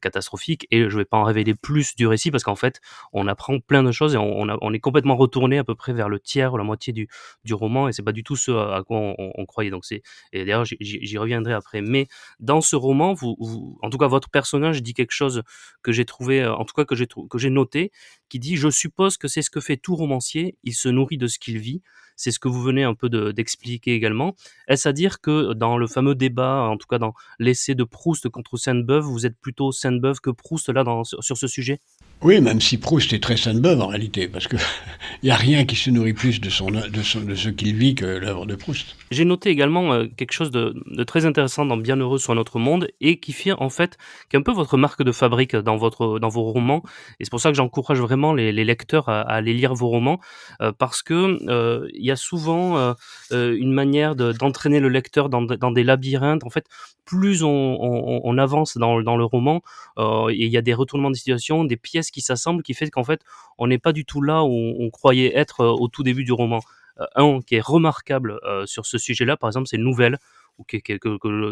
catastrophique, 0.00 0.66
et 0.70 0.88
je 0.88 0.94
ne 0.94 1.00
vais 1.00 1.06
pas 1.06 1.18
en 1.18 1.24
révéler 1.24 1.54
plus 1.54 1.96
du 1.96 2.06
récit 2.06 2.30
parce 2.30 2.44
qu'en 2.44 2.56
fait, 2.56 2.80
on 3.12 3.26
apprend 3.26 3.58
plein 3.60 3.82
de 3.82 3.92
choses 3.92 4.14
et 4.14 4.18
on 4.18 4.72
est 4.72 4.80
complètement 4.80 5.16
retourné 5.16 5.58
à 5.58 5.64
peu 5.64 5.74
près 5.74 5.85
vers 5.92 6.08
le 6.08 6.20
tiers 6.20 6.52
ou 6.52 6.56
la 6.56 6.64
moitié 6.64 6.92
du, 6.92 7.08
du 7.44 7.54
roman, 7.54 7.88
et 7.88 7.92
c'est 7.92 8.02
pas 8.02 8.12
du 8.12 8.24
tout 8.24 8.36
ce 8.36 8.50
à 8.50 8.82
quoi 8.84 9.14
on, 9.18 9.46
croyait. 9.46 9.70
Donc 9.70 9.84
c'est 9.84 10.02
et 10.32 10.44
d'ailleurs 10.44 10.64
j'y 10.64 11.18
reviendrai 11.18 11.52
après. 11.52 11.80
Mais 11.80 12.06
dans 12.40 12.60
ce 12.60 12.76
roman, 12.76 13.14
vous, 13.14 13.78
en 13.82 13.90
tout 13.90 13.98
cas 13.98 14.06
votre 14.08 14.30
personnage 14.30 14.82
dit 14.82 14.94
quelque 14.94 15.12
chose 15.12 15.42
que 15.82 15.92
j'ai 15.92 16.04
trouvé, 16.04 16.42
euh, 16.42 16.54
en 16.54 16.64
tout 16.64 16.74
cas 16.74 16.84
que 16.84 16.94
j'ai 16.94 17.06
que 17.06 17.38
j'ai 17.38 17.50
noté, 17.50 17.92
qui 18.28 18.38
dit 18.38 18.56
je 18.56 18.70
suppose 18.70 19.16
que 19.16 19.28
c'est 19.28 19.42
ce 19.42 19.50
que 19.50 19.60
fait 19.60 19.76
tout 19.76 19.96
romancier, 19.96 20.56
il 20.64 20.74
se 20.74 20.88
nourrit 20.88 21.18
de 21.18 21.26
ce 21.26 21.38
qu'il 21.38 21.58
vit. 21.58 21.82
C'est 22.16 22.30
ce 22.30 22.38
que 22.38 22.48
vous 22.48 22.62
venez 22.62 22.82
un 22.82 22.94
peu 22.94 23.10
d'expliquer 23.10 23.94
également. 23.94 24.34
Est-ce 24.68 24.88
à 24.88 24.92
dire 24.94 25.20
que 25.20 25.52
dans 25.52 25.76
le 25.76 25.86
fameux 25.86 26.14
débat, 26.14 26.62
en 26.62 26.78
tout 26.78 26.86
cas 26.86 26.98
dans 26.98 27.12
l'essai 27.38 27.74
de 27.74 27.84
Proust 27.84 28.30
contre 28.30 28.56
Sainte-Beuve, 28.56 29.04
vous 29.04 29.26
êtes 29.26 29.38
plutôt 29.38 29.70
Sainte-Beuve 29.70 30.20
que 30.20 30.30
Proust 30.30 30.70
là 30.70 30.82
sur 31.04 31.36
ce 31.36 31.46
sujet? 31.46 31.80
Oui, 32.22 32.40
même 32.40 32.62
si 32.62 32.78
Proust 32.78 33.12
est 33.12 33.22
très 33.22 33.36
Sainte-Beuve 33.36 33.82
en 33.82 33.88
réalité, 33.88 34.26
parce 34.26 34.48
qu'il 34.48 34.58
n'y 35.22 35.30
a 35.30 35.36
rien 35.36 35.66
qui 35.66 35.76
se 35.76 35.90
nourrit 35.90 36.14
plus 36.14 36.40
de, 36.40 36.48
ce 36.48 37.48
qu'il 37.50 37.76
vit 37.76 37.94
que 37.94 38.06
l'œuvre 38.06 38.46
de 38.46 38.54
Proust. 38.54 38.96
J'ai 39.10 39.26
noté 39.26 39.50
également 39.50 39.92
euh, 39.92 40.06
quelque 40.16 40.32
chose 40.32 40.50
de, 40.50 40.74
très 41.04 41.26
intéressant 41.26 41.66
dans 41.66 41.76
Bienheureux 41.76 42.18
soit 42.18 42.34
notre 42.34 42.58
monde 42.58 42.88
et 43.02 43.20
qui 43.20 43.32
fait 43.32 43.52
en 43.52 43.68
fait 43.68 43.98
qu'un 44.30 44.40
peu 44.40 44.50
votre 44.50 44.78
marque 44.78 45.02
de 45.02 45.12
fabrique 45.12 45.54
dans, 45.54 45.76
votre, 45.76 46.18
dans 46.18 46.30
vos 46.30 46.42
romans. 46.42 46.82
Et 47.20 47.24
c'est 47.24 47.30
pour 47.30 47.40
ça 47.40 47.50
que 47.50 47.56
j'encourage 47.56 48.00
vraiment 48.00 48.32
les, 48.32 48.52
lecteurs 48.52 49.10
à, 49.10 49.20
aller 49.20 49.52
lire 49.52 49.74
vos 49.74 49.88
romans 49.88 50.18
parce 50.78 51.02
que 51.02 51.38
il 51.94 52.04
y 52.04 52.10
a 52.10 52.16
souvent 52.16 52.94
une 53.30 53.72
manière 53.72 54.16
d'entraîner 54.16 54.80
le 54.80 54.88
lecteur 54.88 55.28
dans, 55.28 55.42
des 55.42 55.84
labyrinthes. 55.84 56.44
En 56.44 56.50
fait, 56.50 56.66
plus 57.04 57.42
on, 57.44 58.38
avance 58.38 58.76
dans, 58.76 58.98
le 58.98 59.24
roman, 59.24 59.60
il 59.98 60.48
y 60.48 60.56
a 60.56 60.62
des 60.62 60.74
retournements 60.74 61.10
de 61.10 61.16
situation, 61.16 61.64
des 61.64 61.76
pièces 61.76 62.05
qui 62.12 62.20
s'assemblent, 62.20 62.62
qui 62.62 62.74
fait 62.74 62.90
qu'en 62.90 63.04
fait, 63.04 63.20
on 63.58 63.66
n'est 63.66 63.78
pas 63.78 63.92
du 63.92 64.04
tout 64.04 64.22
là 64.22 64.44
où 64.44 64.74
on 64.78 64.90
croyait 64.90 65.36
être 65.36 65.64
au 65.64 65.88
tout 65.88 66.02
début 66.02 66.24
du 66.24 66.32
roman. 66.32 66.60
un 67.14 67.40
qui 67.42 67.56
est 67.56 67.60
remarquable 67.60 68.40
sur 68.66 68.86
ce 68.86 68.98
sujet-là, 68.98 69.36
par 69.36 69.48
exemple, 69.48 69.68
c'est 69.68 69.78
Nouvelle 69.78 70.18
ou 70.58 70.64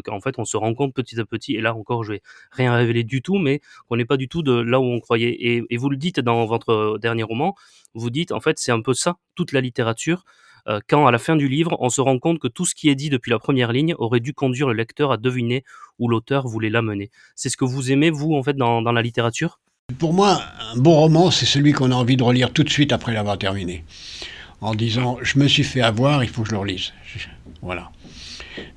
qu'en 0.03 0.21
fait 0.21 0.39
on 0.39 0.45
se 0.45 0.57
rend 0.57 0.75
compte 0.75 0.95
petit 0.95 1.19
à 1.21 1.25
petit, 1.25 1.55
et 1.55 1.61
là 1.61 1.75
encore 1.75 2.05
je 2.05 2.13
vais 2.13 2.23
rien 2.51 2.75
révéler 2.75 3.05
du 3.05 3.23
tout, 3.23 3.39
mais 3.39 3.61
qu'on 3.89 3.97
n'est 3.97 4.05
pas 4.05 4.17
du 4.17 4.29
tout 4.29 4.43
là 4.43 4.81
où 4.81 4.85
on 4.85 5.01
croyait. 5.01 5.37
Et, 5.41 5.77
vous 5.77 5.91
le 5.91 5.97
dites 5.97 6.21
dans 6.21 6.47
votre 6.47 6.99
dernier 6.99 7.23
roman, 7.23 7.55
vous 7.95 8.11
dites 8.11 8.33
en 8.33 8.41
fait 8.41 8.59
c'est 8.59 8.73
un 8.73 8.81
peu 8.81 8.95
ça, 8.95 9.17
toute 9.35 9.53
la 9.53 9.61
littérature, 9.61 10.25
euh, 10.69 10.81
quand 10.89 11.07
à 11.07 11.11
la 11.11 11.19
fin 11.19 11.37
du 11.37 11.49
livre 11.49 11.77
on 11.81 11.91
se 11.91 12.01
rend 12.01 12.19
compte 12.19 12.39
que 12.39 12.49
tout 12.49 12.65
ce 12.65 12.75
qui 12.75 12.89
est 12.89 12.95
dit 12.95 13.11
depuis 13.11 13.31
la 13.31 13.39
première 13.39 13.73
ligne 13.73 13.95
aurait 13.99 14.21
dû 14.21 14.33
conduire 14.33 14.69
le 14.69 14.75
lecteur 14.75 15.13
à 15.13 15.17
deviner 15.17 15.65
où 15.99 16.09
l'auteur 16.09 16.47
voulait 16.49 16.71
l'amener. 16.71 17.11
C'est 17.37 17.51
ce 17.51 17.57
que 17.57 17.65
vous 17.65 17.93
aimez 17.93 18.11
vous 18.11 18.35
en 18.35 18.43
fait 18.43 18.57
dans 18.57 18.81
la 18.81 19.03
littérature? 19.03 19.61
Pour 19.99 20.15
moi, 20.15 20.43
un 20.73 20.79
bon 20.79 20.95
roman 20.95 21.31
c'est 21.31 21.45
celui 21.45 21.73
qu'on 21.73 21.91
a 21.91 21.95
envie 21.95 22.17
de 22.17 22.23
relire 22.23 22.51
tout 22.51 22.65
de 22.65 22.71
suite 22.71 22.91
après 22.93 23.13
l'avoir 23.13 23.37
terminé. 23.37 23.85
En 24.63 24.75
disant, 24.75 25.19
je 25.23 25.39
me 25.39 25.47
suis 25.47 25.63
fait 25.63 25.83
avoir, 25.83 26.25
il 26.25 26.31
faut 26.31 26.43
que 26.43 26.49
je 26.49 26.55
le 26.55 26.59
relise. 26.59 26.93
Voilà. 27.61 27.91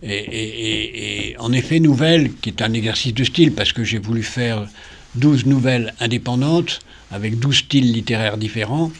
Et, 0.04 1.34
en 1.40 1.54
effet, 1.54 1.80
Nouvelle, 1.80 2.34
qui 2.34 2.50
est 2.50 2.62
un 2.62 2.74
exercice 2.74 3.14
de 3.14 3.24
style, 3.24 3.54
parce 3.54 3.72
que 3.72 3.86
j'ai 3.86 4.00
voulu 4.00 4.22
faire 4.22 4.68
12 5.16 5.46
nouvelles 5.46 5.94
indépendantes, 6.02 6.82
avec 7.10 7.40
12 7.40 7.56
styles 7.56 7.94
littéraires 7.94 8.38
différents, 8.38 8.92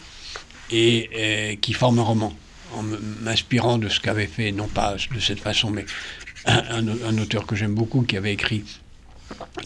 et, 0.70 1.58
qui 1.60 1.74
forment 1.74 1.98
un 1.98 2.04
roman, 2.04 2.32
en 2.74 2.84
m'inspirant 3.22 3.76
de 3.76 3.90
ce 3.90 4.00
qu'avait 4.00 4.26
fait, 4.26 4.50
non 4.50 4.68
pas 4.68 4.96
de 5.14 5.20
cette 5.20 5.40
façon, 5.40 5.70
mais 5.70 5.84
un 6.46 7.18
auteur 7.18 7.46
que 7.46 7.54
j'aime 7.54 7.74
beaucoup, 7.74 8.00
qui 8.00 8.16
avait 8.16 8.32
écrit 8.32 8.64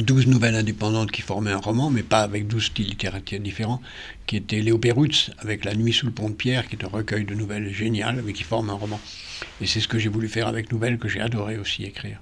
12 0.00 0.26
nouvelles 0.26 0.57
indépendantes 0.57 1.11
qui 1.11 1.23
formaient 1.23 1.52
un 1.52 1.59
roman, 1.59 1.90
mais 1.90 2.02
pas 2.02 2.21
avec 2.21 2.47
12 2.47 2.64
styles 2.64 2.88
littéraires 2.88 3.23
différents, 3.40 3.81
qui 4.26 4.37
était 4.37 4.61
Léo 4.61 4.78
Perutz, 4.78 5.31
avec 5.38 5.64
La 5.64 5.75
nuit 5.75 5.92
sous 5.92 6.07
le 6.07 6.12
pont 6.12 6.28
de 6.28 6.35
pierre, 6.35 6.69
qui 6.69 6.76
est 6.76 6.85
un 6.85 6.88
recueil 6.88 7.25
de 7.25 7.35
nouvelles 7.35 7.73
géniales, 7.73 8.23
mais 8.25 8.33
qui 8.33 8.42
forme 8.42 8.71
un 8.71 8.75
roman. 8.75 9.00
Et 9.61 9.66
c'est 9.66 9.81
ce 9.81 9.88
que 9.88 9.99
j'ai 9.99 10.09
voulu 10.09 10.28
faire 10.28 10.49
avec 10.49 10.73
Nouvelles, 10.73 10.99
que 10.99 11.09
j'ai 11.09 11.21
adoré 11.21 11.59
aussi 11.59 11.85
écrire. 11.85 12.21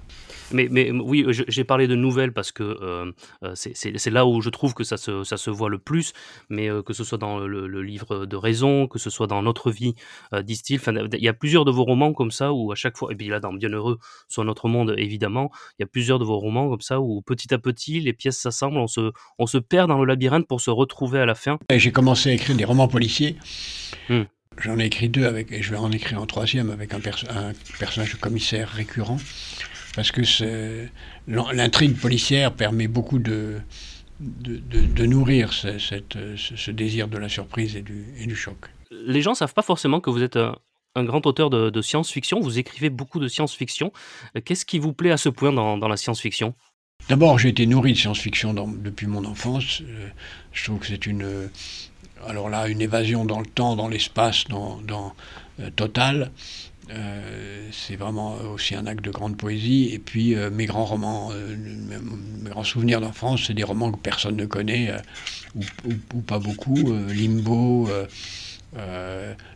Mais, 0.53 0.67
mais 0.69 0.91
oui, 0.91 1.25
j'ai 1.29 1.63
parlé 1.63 1.87
de 1.87 1.95
nouvelles 1.95 2.33
parce 2.33 2.51
que 2.51 2.63
euh, 2.63 3.11
euh, 3.43 3.53
c'est 3.55 4.09
là 4.09 4.25
où 4.25 4.41
je 4.41 4.49
trouve 4.49 4.73
que 4.73 4.83
ça 4.83 4.97
se, 4.97 5.23
ça 5.23 5.37
se 5.37 5.49
voit 5.49 5.69
le 5.69 5.79
plus, 5.79 6.13
mais 6.49 6.69
euh, 6.69 6.81
que 6.81 6.93
ce 6.93 7.03
soit 7.03 7.17
dans 7.17 7.39
le, 7.39 7.81
livre 7.81 8.25
de 8.25 8.35
raison, 8.35 8.87
que 8.87 8.99
ce 8.99 9.09
soit 9.09 9.27
dans 9.27 9.41
Notre 9.41 9.71
vie, 9.71 9.95
disent-ils. 10.43 10.79
Il 11.13 11.23
y 11.23 11.27
a 11.27 11.33
plusieurs 11.33 11.65
de 11.65 11.71
vos 11.71 11.83
romans 11.83 12.13
comme 12.13 12.31
ça 12.31 12.53
où 12.53 12.71
à 12.71 12.75
chaque 12.75 12.97
fois, 12.97 13.11
et 13.11 13.15
puis 13.15 13.27
là 13.27 13.39
dans 13.39 13.53
Bienheureux, 13.53 13.97
sur 14.27 14.43
Notre 14.43 14.67
monde 14.67 14.93
évidemment, 14.97 15.51
il 15.79 15.83
y 15.83 15.83
a 15.83 15.87
plusieurs 15.87 16.19
de 16.19 16.25
vos 16.25 16.37
romans 16.37 16.69
comme 16.69 16.81
ça 16.81 17.01
où 17.01 17.21
petit 17.21 17.53
à 17.53 17.57
petit 17.57 17.99
les 17.99 18.13
pièces 18.13 18.37
s'assemblent, 18.37 18.77
on 18.77 18.87
se, 18.87 19.11
on 19.39 19.47
se 19.47 19.57
perd 19.57 19.89
dans 19.89 19.99
le 19.99 20.05
labyrinthe 20.05 20.47
pour 20.47 20.61
se 20.61 20.69
retrouver 20.69 21.19
à 21.19 21.25
la 21.25 21.35
fin. 21.35 21.57
J'ai 21.71 21.91
commencé 21.91 22.29
à 22.29 22.33
écrire 22.33 22.55
des 22.55 22.65
romans 22.65 22.87
policiers. 22.87 23.35
Mmh. 24.09 24.21
J'en 24.59 24.77
ai 24.77 24.85
écrit 24.85 25.09
deux 25.09 25.25
avec, 25.25 25.51
et 25.51 25.61
je 25.61 25.71
vais 25.71 25.77
en 25.77 25.91
écrire 25.91 26.19
un 26.19 26.25
troisième 26.25 26.69
avec 26.69 26.93
un, 26.93 26.99
un 27.29 27.53
personnage 27.79 28.13
de 28.13 28.17
commissaire 28.17 28.69
récurrent 28.69 29.17
parce 29.95 30.11
que 30.11 30.21
l'intrigue 31.27 31.97
policière 31.97 32.53
permet 32.53 32.87
beaucoup 32.87 33.19
de, 33.19 33.59
de, 34.19 35.05
nourrir 35.05 35.53
ce, 35.53 35.77
cette, 35.79 36.17
ce, 36.35 36.71
désir 36.71 37.07
de 37.07 37.17
la 37.17 37.29
surprise 37.29 37.75
et 37.75 37.81
du, 37.81 38.05
et 38.19 38.25
du 38.25 38.35
choc. 38.35 38.57
Les 38.91 39.21
gens 39.21 39.31
ne 39.31 39.35
savent 39.35 39.53
pas 39.53 39.61
forcément 39.61 39.99
que 39.99 40.09
vous 40.09 40.23
êtes 40.23 40.37
un, 40.37 41.03
grand 41.03 41.25
auteur 41.25 41.49
de, 41.49 41.81
science-fiction, 41.81 42.39
vous 42.39 42.59
écrivez 42.59 42.89
beaucoup 42.89 43.19
de 43.19 43.27
science-fiction. 43.27 43.91
Qu'est-ce 44.45 44.65
qui 44.65 44.79
vous 44.79 44.93
plaît 44.93 45.11
à 45.11 45.17
ce 45.17 45.29
point 45.29 45.51
dans, 45.51 45.77
dans 45.77 45.87
la 45.87 45.97
science-fiction? 45.97 46.53
D'abord, 47.09 47.39
j'ai 47.39 47.49
été 47.49 47.65
nourri 47.65 47.93
de 47.93 47.97
science-fiction 47.97 48.53
depuis 48.53 49.07
mon 49.07 49.25
enfance. 49.25 49.81
Euh, 49.81 50.07
je 50.51 50.63
trouve 50.65 50.79
que 50.79 50.85
c'est 50.85 51.07
une, 51.07 51.49
alors 52.27 52.49
là, 52.49 52.67
une 52.67 52.81
évasion 52.81 53.25
dans 53.25 53.39
le 53.39 53.45
temps, 53.45 53.75
dans 53.75 53.87
l'espace, 53.87 54.45
dans, 54.47 54.79
dans 54.81 55.13
euh, 55.59 55.69
total. 55.71 56.31
Euh, 56.89 57.69
c'est 57.71 57.95
vraiment 57.95 58.35
aussi 58.53 58.75
un 58.75 58.85
acte 58.85 59.03
de 59.03 59.11
grande 59.11 59.37
poésie. 59.37 59.89
Et 59.93 59.99
puis 59.99 60.35
euh, 60.35 60.49
mes 60.49 60.65
grands 60.65 60.85
romans, 60.85 61.29
euh, 61.31 61.55
mes, 62.43 62.49
grands 62.49 62.63
souvenirs 62.63 63.01
d'enfance, 63.01 63.45
c'est 63.47 63.53
des 63.53 63.63
romans 63.63 63.91
que 63.91 63.99
personne 63.99 64.35
ne 64.35 64.45
connaît, 64.45 64.91
ou, 65.55 66.21
pas 66.21 66.39
beaucoup. 66.39 66.93
Limbo, 67.09 67.89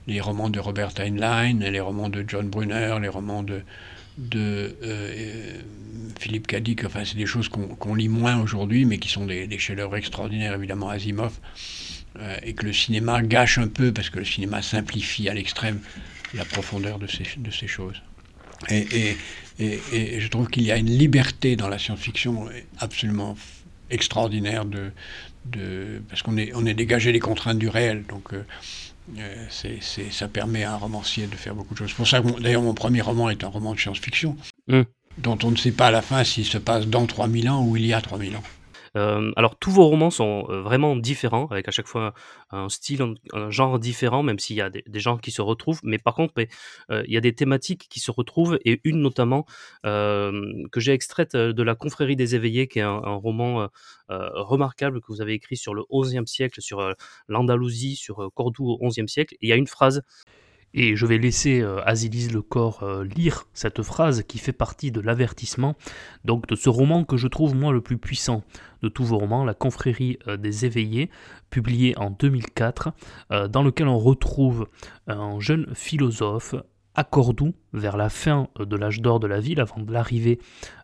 les 0.07 0.21
romans 0.21 0.49
de 0.49 0.59
Robert 0.59 0.91
Heinlein, 0.99 1.59
les 1.59 1.79
romans 1.79 2.09
de 2.09 2.23
John 2.27 2.49
Brunner, 2.49 2.97
les 3.01 3.09
romans 3.09 3.43
de, 3.43 3.63
Philippe 6.19 6.47
Cadic. 6.47 6.85
Enfin, 6.85 7.03
c'est 7.03 7.17
des 7.17 7.25
choses 7.25 7.49
qu'on 7.49 7.95
lit 7.95 8.09
moins 8.09 8.39
aujourd'hui, 8.39 8.85
mais 8.85 8.97
qui 8.97 9.09
sont 9.09 9.25
des, 9.25 9.47
des 9.47 9.57
chefs-d'œuvre 9.57 9.97
extraordinaires, 9.97 10.53
évidemment, 10.53 10.89
Asimov. 10.89 11.33
et 12.43 12.53
que 12.53 12.65
le 12.65 12.73
cinéma 12.73 13.21
gâche 13.21 13.57
un 13.57 13.67
peu, 13.67 13.91
parce 13.91 14.09
que 14.09 14.19
le 14.19 14.25
cinéma 14.25 14.61
simplifie 14.61 15.27
à 15.27 15.33
l'extrême 15.33 15.81
la 16.35 16.45
profondeur 16.45 16.99
de 16.99 17.07
ces, 17.07 17.25
de 17.37 17.51
ces 17.51 17.67
choses. 17.67 18.01
Et, 18.69 19.15
et, 19.59 19.79
et, 19.91 20.19
je 20.19 20.27
trouve 20.27 20.47
qu'il 20.47 20.63
y 20.63 20.71
a 20.71 20.77
une 20.77 20.89
liberté 20.89 21.55
dans 21.55 21.67
la 21.67 21.77
science-fiction 21.77 22.47
absolument 22.79 23.35
extraordinaire 23.89 24.65
de, 24.65 24.91
de 25.45 26.01
parce 26.09 26.21
qu'on 26.21 26.37
est, 26.37 26.51
on 26.55 26.65
est 26.65 26.73
dégagé 26.73 27.11
des 27.11 27.19
contraintes 27.19 27.59
du 27.59 27.69
réel. 27.69 28.03
Donc 28.07 28.33
euh, 28.33 28.43
euh, 29.17 29.45
c'est, 29.49 29.79
ça 30.11 30.27
permet 30.27 30.63
à 30.63 30.73
un 30.73 30.77
romancier 30.77 31.27
de 31.27 31.35
faire 31.35 31.55
beaucoup 31.55 31.73
de 31.73 31.79
choses. 31.79 31.89
C'est 31.89 31.95
pour 31.95 32.07
ça 32.07 32.21
que 32.21 32.41
d'ailleurs 32.41 32.61
mon 32.61 32.73
premier 32.73 33.01
roman 33.01 33.29
est 33.29 33.43
un 33.43 33.49
roman 33.49 33.73
de 33.73 33.79
science-fiction, 33.79 34.35
mmh. 34.67 34.81
dont 35.19 35.37
on 35.43 35.51
ne 35.51 35.57
sait 35.57 35.71
pas 35.71 35.87
à 35.87 35.91
la 35.91 36.01
fin 36.01 36.23
s'il 36.23 36.45
se 36.45 36.57
passe 36.57 36.87
dans 36.87 37.05
3000 37.05 37.49
ans 37.49 37.63
ou 37.63 37.77
il 37.77 37.85
y 37.85 37.93
a 37.93 38.01
3000 38.01 38.35
ans. 38.35 38.43
Euh, 38.95 39.31
alors 39.35 39.57
tous 39.57 39.71
vos 39.71 39.87
romans 39.87 40.09
sont 40.09 40.45
euh, 40.49 40.61
vraiment 40.61 40.95
différents, 40.95 41.47
avec 41.47 41.67
à 41.67 41.71
chaque 41.71 41.87
fois 41.87 42.13
un 42.51 42.69
style, 42.69 43.15
un, 43.33 43.49
genre 43.49 43.79
différent, 43.79 44.23
même 44.23 44.39
s'il 44.39 44.55
y 44.55 44.61
a 44.61 44.69
des, 44.69 44.99
genres 44.99 45.21
qui 45.21 45.31
se 45.31 45.41
retrouvent. 45.41 45.81
Mais 45.83 45.97
par 45.97 46.15
contre, 46.15 46.33
euh, 46.91 47.03
il 47.07 47.13
y 47.13 47.17
a 47.17 47.21
des 47.21 47.33
thématiques 47.33 47.87
qui 47.89 47.99
se 47.99 48.11
retrouvent, 48.11 48.59
et 48.65 48.81
une 48.83 49.01
notamment 49.01 49.45
que 49.83 50.79
j'ai 50.79 50.93
extraite 50.93 51.35
de 51.35 51.63
La 51.63 51.75
Confrérie 51.75 52.15
des 52.15 52.35
Éveillés, 52.35 52.67
qui 52.67 52.79
est 52.79 52.83
un, 52.83 52.99
roman 53.15 53.69
remarquable 54.09 55.01
que 55.01 55.07
vous 55.09 55.21
avez 55.21 55.33
écrit 55.33 55.57
sur 55.57 55.73
le 55.73 55.83
XIe 55.91 56.25
siècle, 56.25 56.61
sur 56.61 56.93
l'Andalousie, 57.27 57.95
sur 57.95 58.31
Cordoue 58.33 58.69
au 58.69 58.87
XIe 58.87 59.07
siècle. 59.07 59.35
il 59.41 59.49
y 59.49 59.53
a 59.53 59.55
une 59.55 59.67
phrase 59.67 60.03
et 60.75 60.95
je 60.97 61.05
vais 61.05 61.17
laisser 61.17 61.61
euh, 61.61 61.81
Azilise 61.85 62.33
le 62.33 62.41
corps 62.41 62.83
euh, 62.83 63.05
lire 63.05 63.47
cette 63.53 63.81
phrase 63.81 64.23
qui 64.23 64.37
fait 64.37 64.51
partie 64.51 64.91
de 64.91 64.99
l'avertissement, 64.99 65.75
donc 66.25 66.47
de 66.47 66.55
ce 66.55 66.69
roman 66.69 67.05
que 67.05 67.15
je 67.17 67.27
trouve 67.27 67.55
moi 67.55 67.71
le 67.71 67.81
plus 67.81 67.97
puissant 67.97 68.43
de 68.83 68.89
tous 68.89 69.05
vos 69.05 69.17
romans, 69.17 69.45
La 69.45 69.53
confrérie 69.53 70.19
euh, 70.27 70.35
des 70.35 70.65
éveillés, 70.65 71.09
publié 71.49 71.97
en 71.97 72.09
2004, 72.09 72.91
dans 73.49 73.63
lequel 73.63 73.87
on 73.87 73.97
retrouve 73.97 74.67
un 75.07 75.39
jeune 75.39 75.73
philosophe 75.73 76.55
à 76.95 77.05
Cordoue, 77.05 77.53
vers 77.71 77.95
la 77.95 78.09
fin 78.09 78.49
de 78.59 78.75
l'âge 78.75 78.99
d'or 78.99 79.21
de 79.21 79.27
la 79.27 79.39
ville, 79.39 79.61
avant 79.61 79.77
l'arrivée 79.87 80.39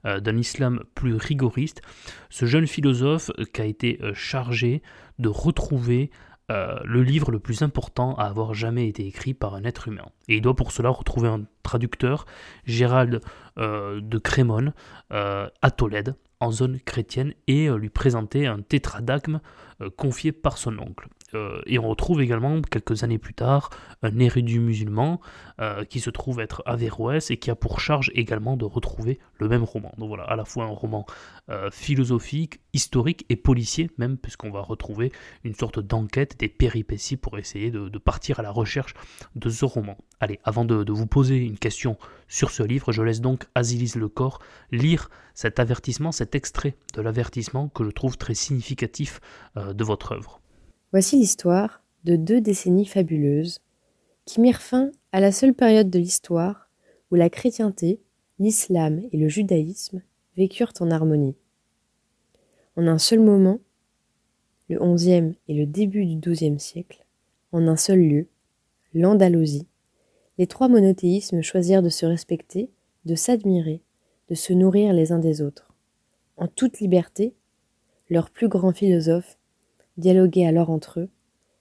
d'un 0.05 0.38
islam 0.38 0.81
plus 0.95 1.15
rigoriste, 1.15 1.81
ce 2.29 2.45
jeune 2.45 2.67
philosophe 2.67 3.31
qui 3.53 3.62
a 3.62 3.65
été 3.65 4.00
chargé 4.13 4.81
de 5.19 5.27
retrouver 5.27 6.10
euh, 6.51 6.75
le 6.84 7.01
livre 7.01 7.31
le 7.31 7.39
plus 7.39 7.62
important 7.62 8.15
à 8.15 8.25
avoir 8.25 8.53
jamais 8.53 8.88
été 8.88 9.08
écrit 9.08 9.34
par 9.34 9.55
un 9.55 9.63
être 9.63 9.88
humain. 9.88 10.05
Et 10.27 10.36
il 10.36 10.41
doit 10.41 10.55
pour 10.55 10.74
cela 10.74 10.89
retrouver 10.89 11.29
un 11.29 11.43
traducteur, 11.63 12.25
Gérald 12.65 13.22
euh, 13.58 14.01
de 14.01 14.17
Crémone, 14.17 14.74
euh, 15.13 15.48
à 15.62 15.72
Tolède, 15.72 16.15
en 16.41 16.51
zone 16.51 16.79
chrétienne, 16.81 17.34
et 17.48 17.70
lui 17.70 17.89
présenter 17.89 18.48
un 18.48 18.60
tétradagme 18.60 19.39
confié 19.89 20.31
par 20.31 20.57
son 20.57 20.77
oncle. 20.79 21.07
Euh, 21.33 21.61
et 21.65 21.79
on 21.79 21.88
retrouve 21.88 22.21
également, 22.21 22.61
quelques 22.61 23.03
années 23.03 23.17
plus 23.17 23.33
tard, 23.33 23.69
un 24.01 24.19
érudit 24.19 24.59
musulman 24.59 25.21
euh, 25.59 25.83
qui 25.85 26.00
se 26.00 26.09
trouve 26.09 26.39
être 26.39 26.63
Averroès 26.65 27.31
et 27.31 27.38
qui 27.38 27.51
a 27.51 27.55
pour 27.55 27.79
charge 27.79 28.11
également 28.15 28.57
de 28.57 28.65
retrouver 28.65 29.19
le 29.39 29.47
même 29.47 29.63
roman. 29.63 29.93
Donc 29.97 30.09
voilà, 30.09 30.23
à 30.23 30.35
la 30.35 30.45
fois 30.45 30.65
un 30.65 30.69
roman 30.69 31.05
euh, 31.50 31.69
philosophique, 31.71 32.59
historique 32.73 33.25
et 33.29 33.35
policier, 33.35 33.89
même, 33.97 34.17
puisqu'on 34.17 34.51
va 34.51 34.61
retrouver 34.61 35.11
une 35.43 35.55
sorte 35.55 35.79
d'enquête, 35.79 36.38
des 36.39 36.50
péripéties 36.50 37.17
pour 37.17 37.38
essayer 37.38 37.71
de, 37.71 37.89
partir 37.97 38.39
à 38.39 38.43
la 38.43 38.51
recherche 38.51 38.93
de 39.35 39.50
ce 39.50 39.65
roman. 39.65 39.97
Allez, 40.19 40.39
avant 40.43 40.65
de, 40.65 40.83
de, 40.83 40.91
vous 40.91 41.07
poser 41.07 41.38
une 41.38 41.57
question 41.57 41.97
sur 42.27 42.51
ce 42.51 42.63
livre, 42.63 42.91
je 42.91 43.01
laisse 43.01 43.21
donc 43.21 43.45
Asilis 43.55 43.93
Le 43.95 44.07
Corps 44.07 44.39
lire 44.71 45.09
cet 45.33 45.59
avertissement, 45.59 46.11
cet 46.11 46.35
extrait 46.35 46.75
de 46.93 47.01
l'avertissement 47.01 47.69
que 47.69 47.83
je 47.83 47.89
trouve 47.89 48.17
très 48.17 48.33
significatif 48.33 49.19
de 49.73 49.83
votre 49.83 50.11
œuvre. 50.13 50.41
Voici 50.91 51.17
l'histoire 51.17 51.83
de 52.03 52.15
deux 52.15 52.41
décennies 52.41 52.85
fabuleuses 52.85 53.61
qui 54.25 54.41
mirent 54.41 54.61
fin 54.61 54.91
à 55.11 55.19
la 55.19 55.31
seule 55.31 55.53
période 55.53 55.89
de 55.89 55.99
l'histoire 55.99 56.69
où 57.11 57.15
la 57.15 57.29
chrétienté, 57.29 58.01
l'islam 58.39 59.01
et 59.11 59.17
le 59.17 59.27
judaïsme 59.27 60.01
vécurent 60.37 60.73
en 60.79 60.91
harmonie. 60.91 61.35
En 62.75 62.87
un 62.87 62.97
seul 62.97 63.19
moment, 63.19 63.59
le 64.69 64.79
XIe 64.79 65.35
et 65.47 65.53
le 65.53 65.65
début 65.65 66.05
du 66.05 66.17
XIIe 66.17 66.59
siècle, 66.59 67.05
en 67.51 67.67
un 67.67 67.75
seul 67.75 67.99
lieu, 67.99 68.27
l'Andalousie, 68.93 69.67
les 70.37 70.47
trois 70.47 70.69
monothéismes 70.69 71.41
choisirent 71.41 71.83
de 71.83 71.89
se 71.89 72.05
respecter, 72.05 72.71
de 73.05 73.15
s'admirer, 73.15 73.81
de 74.29 74.35
se 74.35 74.53
nourrir 74.53 74.93
les 74.93 75.11
uns 75.11 75.19
des 75.19 75.41
autres. 75.41 75.73
En 76.37 76.47
toute 76.47 76.79
liberté, 76.79 77.35
leurs 78.09 78.29
plus 78.29 78.47
grands 78.47 78.73
philosophes 78.73 79.37
dialoguaient 79.98 80.45
alors 80.45 80.69
entre 80.69 81.00
eux 81.00 81.10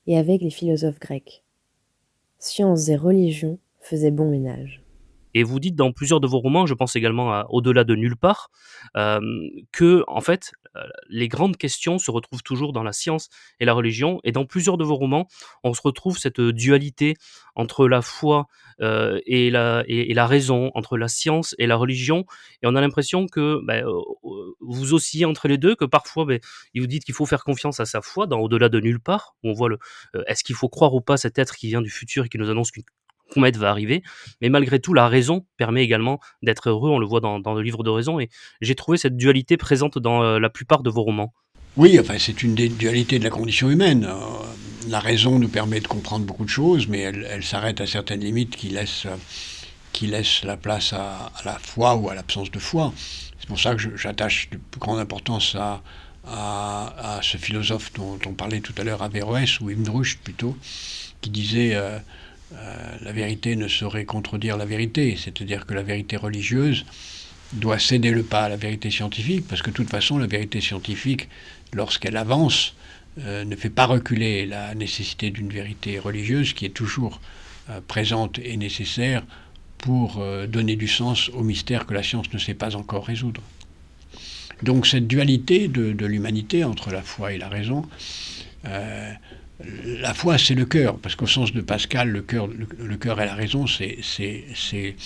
et 0.07 0.19
avec 0.19 0.43
les 0.43 0.51
philosophes 0.51 0.99
grecs. 0.99 1.45
Sciences 2.39 2.89
et 2.89 2.97
religions 2.97 3.59
faisaient 3.81 4.11
bon 4.11 4.31
ménage. 4.31 4.83
Et 5.35 5.43
vous 5.43 5.61
dites 5.61 5.77
dans 5.77 5.93
plusieurs 5.93 6.21
de 6.21 6.27
vos 6.27 6.39
romans, 6.39 6.67
je 6.67 6.75
pense 6.75 6.97
également 6.97 7.33
à 7.33 7.47
Au-delà 7.51 7.85
de 7.85 7.95
nulle 7.95 8.17
part, 8.17 8.51
euh, 8.97 9.21
que 9.73 10.05
en 10.09 10.21
fait 10.21 10.53
euh, 10.77 10.83
les 11.09 11.29
grandes 11.29 11.57
questions 11.57 11.99
se 11.99 12.11
retrouvent 12.11 12.43
toujours 12.43 12.73
dans 12.73 12.83
la 12.83 12.93
science 12.93 13.29
et 13.59 13.65
la 13.65 13.73
religion. 13.73 14.21
Et 14.25 14.33
dans 14.33 14.45
plusieurs 14.45 14.77
de 14.77 14.85
vos 14.85 14.97
romans, 14.97 15.27
on 15.65 15.75
se 15.75 15.81
retrouve 15.83 16.19
cette 16.19 16.41
dualité 16.41 17.15
entre 17.57 17.89
la 17.89 18.03
foi 18.03 18.47
euh, 18.81 19.21
et, 19.27 19.51
la, 19.51 20.27
raison, 20.27 20.71
entre 20.75 20.97
la 20.97 21.09
science 21.09 21.55
et 21.59 21.67
la 21.67 21.77
religion. 21.77 22.25
Et 22.63 22.67
on 22.67 22.75
a 22.77 22.81
l'impression 22.81 23.27
que 23.27 23.61
ben, 23.65 23.85
vous 24.61 24.95
oscillez 24.95 25.25
entre 25.25 25.49
les 25.49 25.59
deux, 25.59 25.75
que 25.75 25.85
parfois 25.85 26.25
ben, 26.25 26.41
vous 26.77 26.87
dites 26.87 27.05
qu'il 27.05 27.15
faut 27.15 27.27
faire 27.27 27.45
confiance 27.45 27.81
à 27.81 27.85
sa 27.85 28.01
foi 28.01 28.27
dans 28.27 28.41
Au-delà 28.41 28.69
de 28.69 28.81
nulle 28.81 29.01
part, 29.01 29.35
où 29.43 29.51
on 29.51 29.53
voit 29.53 29.69
le 29.69 29.79
est-ce 30.27 30.45
qu'il 30.45 30.55
faut 30.55 30.69
croire 30.69 30.95
ou 30.95 31.01
pas 31.01 31.17
cet 31.17 31.39
être 31.39 31.57
qui 31.57 31.69
vient 31.69 31.83
du 31.83 31.91
futur 31.91 32.25
et 32.25 32.29
qui 32.29 32.39
nous 32.39 32.51
annonce 32.51 32.71
qu'une 32.71 32.85
comète 33.31 33.57
va 33.57 33.71
arriver. 33.71 34.03
Mais 34.41 34.49
malgré 34.49 34.81
tout, 34.81 34.95
la 34.95 35.09
raison 35.09 35.47
permet 35.57 35.83
également 35.83 36.21
d'être 36.43 36.69
heureux. 36.69 36.91
On 36.91 36.99
le 36.99 37.07
voit 37.07 37.21
dans, 37.21 37.39
le 37.39 37.63
livre 37.63 37.83
de 37.83 37.91
raison. 37.91 38.21
Et 38.21 38.29
j'ai 38.61 38.75
trouvé 38.75 38.99
cette 38.99 39.17
dualité 39.17 39.57
présente 39.57 39.99
dans 39.99 40.23
euh, 40.23 40.39
la 40.39 40.51
plupart 40.51 40.83
de 40.83 40.91
vos 40.91 41.03
romans. 41.03 41.33
Oui, 41.77 41.99
enfin, 42.01 42.17
c'est 42.19 42.43
une 42.43 42.55
des 42.55 42.69
dualités 42.69 43.19
de 43.19 43.25
la 43.25 43.31
condition 43.31 43.71
humaine. 43.71 44.05
Euh, 44.05 44.15
la 44.89 44.99
raison 44.99 45.39
nous 45.39 45.49
permet 45.49 45.81
de 45.81 45.87
comprendre 45.87 46.27
beaucoup 46.27 46.45
de 46.45 46.51
choses, 46.51 46.89
mais 46.89 47.01
elle, 47.01 47.45
s'arrête 47.45 47.81
à 47.81 47.87
certaines 47.87 48.21
limites 48.21 48.57
qui 48.57 48.69
laissent, 48.69 49.07
qui 49.93 50.07
laissent 50.07 50.43
la 50.45 50.57
place 50.57 50.93
à, 50.93 51.31
la 51.45 51.59
foi 51.59 51.95
ou 51.97 52.11
à 52.11 52.15
l'absence 52.15 52.51
de 52.51 52.59
foi. 52.59 52.93
C'est 53.39 53.47
pour 53.47 53.61
ça 53.61 53.75
que 53.75 53.97
j'attache 53.97 54.51
de 54.51 54.57
plus 54.57 54.81
grande 54.81 54.99
importance 54.99 55.55
à, 55.55 55.83
à, 56.27 57.21
ce 57.23 57.37
philosophe 57.37 57.93
dont, 57.95 58.19
on 58.27 58.33
parlait 58.33 58.61
tout 58.61 58.75
à 58.79 58.85
l'heure, 58.85 59.03
Averroès, 59.03 59.61
ou 59.61 59.71
Ibn 59.71 59.89
Rushd 59.91 60.19
plutôt, 60.21 60.57
qui 61.21 61.31
disait 61.31 61.75
euh, 61.75 61.99
euh, 62.53 62.97
la 63.03 63.13
vérité 63.13 63.55
ne 63.55 63.69
saurait 63.69 64.05
contredire 64.05 64.57
la 64.57 64.65
vérité, 64.65 65.17
c'est-à-dire 65.17 65.67
que 65.67 65.75
la 65.75 65.83
vérité 65.83 66.17
religieuse 66.17 66.85
doit 67.53 67.79
céder 67.79 68.11
le 68.11 68.23
pas 68.23 68.43
à 68.45 68.49
la 68.49 68.57
vérité 68.57 68.91
scientifique, 68.91 69.47
parce 69.49 69.63
que 69.63 69.71
de 69.71 69.75
toute 69.75 69.91
façon, 69.91 70.19
la 70.19 70.27
vérité 70.27 70.61
scientifique, 70.61 71.29
lorsqu'elle 71.73 72.17
avance, 72.17 72.75
euh, 73.21 73.45
ne 73.45 73.55
fait 73.57 73.71
pas 73.71 73.87
reculer 73.87 74.47
la 74.47 74.75
nécessité 74.75 75.31
d'une 75.31 75.51
vérité 75.51 75.99
religieuse 75.99 76.53
qui 76.53 76.65
est 76.65 76.71
toujours 76.71 77.21
euh, 77.69 77.81
présente 77.87 78.39
et 78.41 78.57
nécessaire 78.57 79.25
pour 79.79 80.23
donner 80.47 80.77
du 80.77 80.87
sens 80.87 81.31
au 81.31 81.43
mystère 81.43 81.87
que 81.87 81.95
la 81.95 82.03
science 82.03 82.31
ne 82.35 82.39
sait 82.39 82.53
pas 82.53 82.77
encore 82.77 83.07
résoudre. 83.07 83.41
Donc 84.63 84.87
cette 84.87 85.07
dualité 85.07 85.69
de, 85.69 85.95
de 85.95 86.05
l'humanité 86.05 86.65
entre 86.65 86.91
la 86.91 87.01
foi 87.01 87.33
et 87.33 87.39
la 87.39 87.49
raison, 87.49 87.89
la 89.65 90.15
foi, 90.15 90.39
c'est 90.39 90.55
le 90.55 90.65
cœur, 90.65 90.99
parce 90.99 91.17
qu'au 91.17 91.27
sens 91.27 91.53
de 91.53 91.61
Pascal, 91.61 92.09
le 92.09 92.23
cœur, 92.23 92.47
le, 92.47 92.97
cœur 92.97 93.21
et 93.21 93.27
la 93.27 93.35
raison, 93.35 93.67
c'est, 93.67 93.99
c'est, 94.03 94.97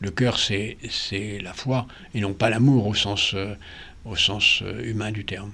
le 0.00 0.10
cœur, 0.10 0.38
c'est, 0.38 0.76
c'est 0.90 1.40
la 1.40 1.52
foi, 1.52 1.86
et 2.14 2.20
non 2.20 2.34
pas 2.34 2.50
l'amour 2.50 2.86
au 2.86 2.94
sens, 2.94 3.32
euh, 3.34 3.54
au 4.04 4.16
sens 4.16 4.62
euh, 4.62 4.82
humain 4.84 5.12
du 5.12 5.24
terme. 5.24 5.52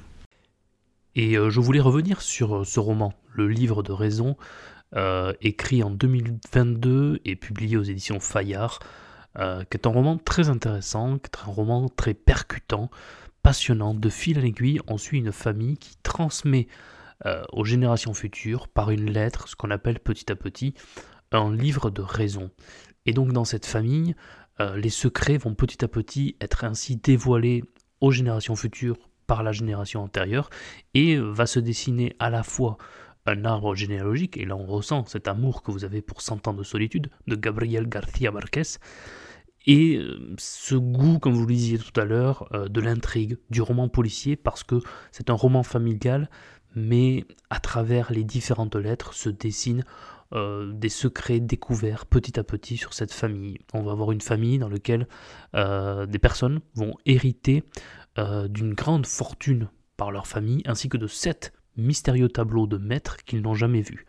Et 1.14 1.36
euh, 1.36 1.50
je 1.50 1.60
voulais 1.60 1.80
revenir 1.80 2.22
sur 2.22 2.66
ce 2.66 2.80
roman, 2.80 3.14
Le 3.34 3.48
Livre 3.48 3.82
de 3.82 3.92
Raison, 3.92 4.36
écrit 5.40 5.84
en 5.84 5.90
2022 5.90 7.20
et 7.24 7.36
publié 7.36 7.76
aux 7.76 7.82
éditions 7.84 8.18
Fayard, 8.18 8.80
qui 9.36 9.76
est 9.76 9.86
un 9.86 9.90
roman 9.90 10.18
très 10.18 10.48
intéressant, 10.48 11.18
qui 11.18 11.30
est 11.32 11.48
un 11.48 11.52
roman 11.52 11.88
très 11.88 12.12
percutant, 12.12 12.90
passionnant. 13.44 13.94
De 13.94 14.08
fil 14.08 14.40
en 14.40 14.42
aiguille, 14.42 14.80
on 14.88 14.98
suit 14.98 15.18
une 15.18 15.30
famille 15.30 15.78
qui 15.78 15.94
transmet 16.02 16.66
euh, 17.26 17.42
aux 17.52 17.64
générations 17.64 18.14
futures 18.14 18.68
par 18.68 18.90
une 18.90 19.10
lettre, 19.10 19.46
ce 19.48 19.56
qu'on 19.56 19.70
appelle 19.70 20.00
petit 20.00 20.32
à 20.32 20.36
petit 20.36 20.74
un 21.32 21.54
livre 21.54 21.90
de 21.90 22.00
raison. 22.00 22.50
Et 23.04 23.12
donc 23.12 23.32
dans 23.32 23.44
cette 23.44 23.66
famille, 23.66 24.14
euh, 24.58 24.76
les 24.76 24.88
secrets 24.88 25.36
vont 25.36 25.54
petit 25.54 25.84
à 25.84 25.88
petit 25.88 26.36
être 26.40 26.64
ainsi 26.64 26.96
dévoilés 26.96 27.62
aux 28.00 28.10
générations 28.10 28.56
futures 28.56 28.96
par 29.26 29.42
la 29.42 29.52
génération 29.52 30.02
antérieure 30.02 30.48
et 30.94 31.18
va 31.18 31.46
se 31.46 31.60
dessiner 31.60 32.16
à 32.18 32.30
la 32.30 32.42
fois 32.42 32.78
un 33.26 33.44
arbre 33.44 33.74
généalogique, 33.74 34.38
et 34.38 34.46
là 34.46 34.56
on 34.56 34.64
ressent 34.64 35.04
cet 35.04 35.28
amour 35.28 35.62
que 35.62 35.70
vous 35.70 35.84
avez 35.84 36.00
pour 36.00 36.22
Cent 36.22 36.48
ans 36.48 36.54
de 36.54 36.62
solitude 36.62 37.10
de 37.26 37.36
Gabriel 37.36 37.86
García 37.86 38.30
Márquez, 38.30 38.78
et 39.66 39.96
euh, 39.98 40.34
ce 40.38 40.74
goût, 40.74 41.18
comme 41.18 41.34
vous 41.34 41.46
le 41.46 41.54
disiez 41.54 41.78
tout 41.78 42.00
à 42.00 42.06
l'heure, 42.06 42.48
de 42.50 42.80
l'intrigue, 42.80 43.36
du 43.50 43.60
roman 43.60 43.88
policier, 43.88 44.34
parce 44.34 44.64
que 44.64 44.76
c'est 45.12 45.28
un 45.28 45.34
roman 45.34 45.62
familial, 45.62 46.30
mais 46.74 47.24
à 47.50 47.60
travers 47.60 48.12
les 48.12 48.24
différentes 48.24 48.76
lettres 48.76 49.14
se 49.14 49.28
dessinent 49.28 49.84
euh, 50.32 50.72
des 50.72 50.88
secrets 50.88 51.40
découverts 51.40 52.06
petit 52.06 52.38
à 52.38 52.44
petit 52.44 52.76
sur 52.76 52.94
cette 52.94 53.12
famille. 53.12 53.58
On 53.74 53.82
va 53.82 53.92
avoir 53.92 54.12
une 54.12 54.20
famille 54.20 54.58
dans 54.58 54.68
laquelle 54.68 55.08
euh, 55.56 56.06
des 56.06 56.20
personnes 56.20 56.60
vont 56.74 56.94
hériter 57.04 57.64
euh, 58.18 58.46
d'une 58.46 58.74
grande 58.74 59.06
fortune 59.06 59.68
par 59.96 60.12
leur 60.12 60.28
famille, 60.28 60.62
ainsi 60.66 60.88
que 60.88 60.96
de 60.96 61.08
sept 61.08 61.52
mystérieux 61.76 62.28
tableaux 62.28 62.68
de 62.68 62.76
maîtres 62.76 63.16
qu'ils 63.24 63.42
n'ont 63.42 63.54
jamais 63.54 63.82
vus. 63.82 64.06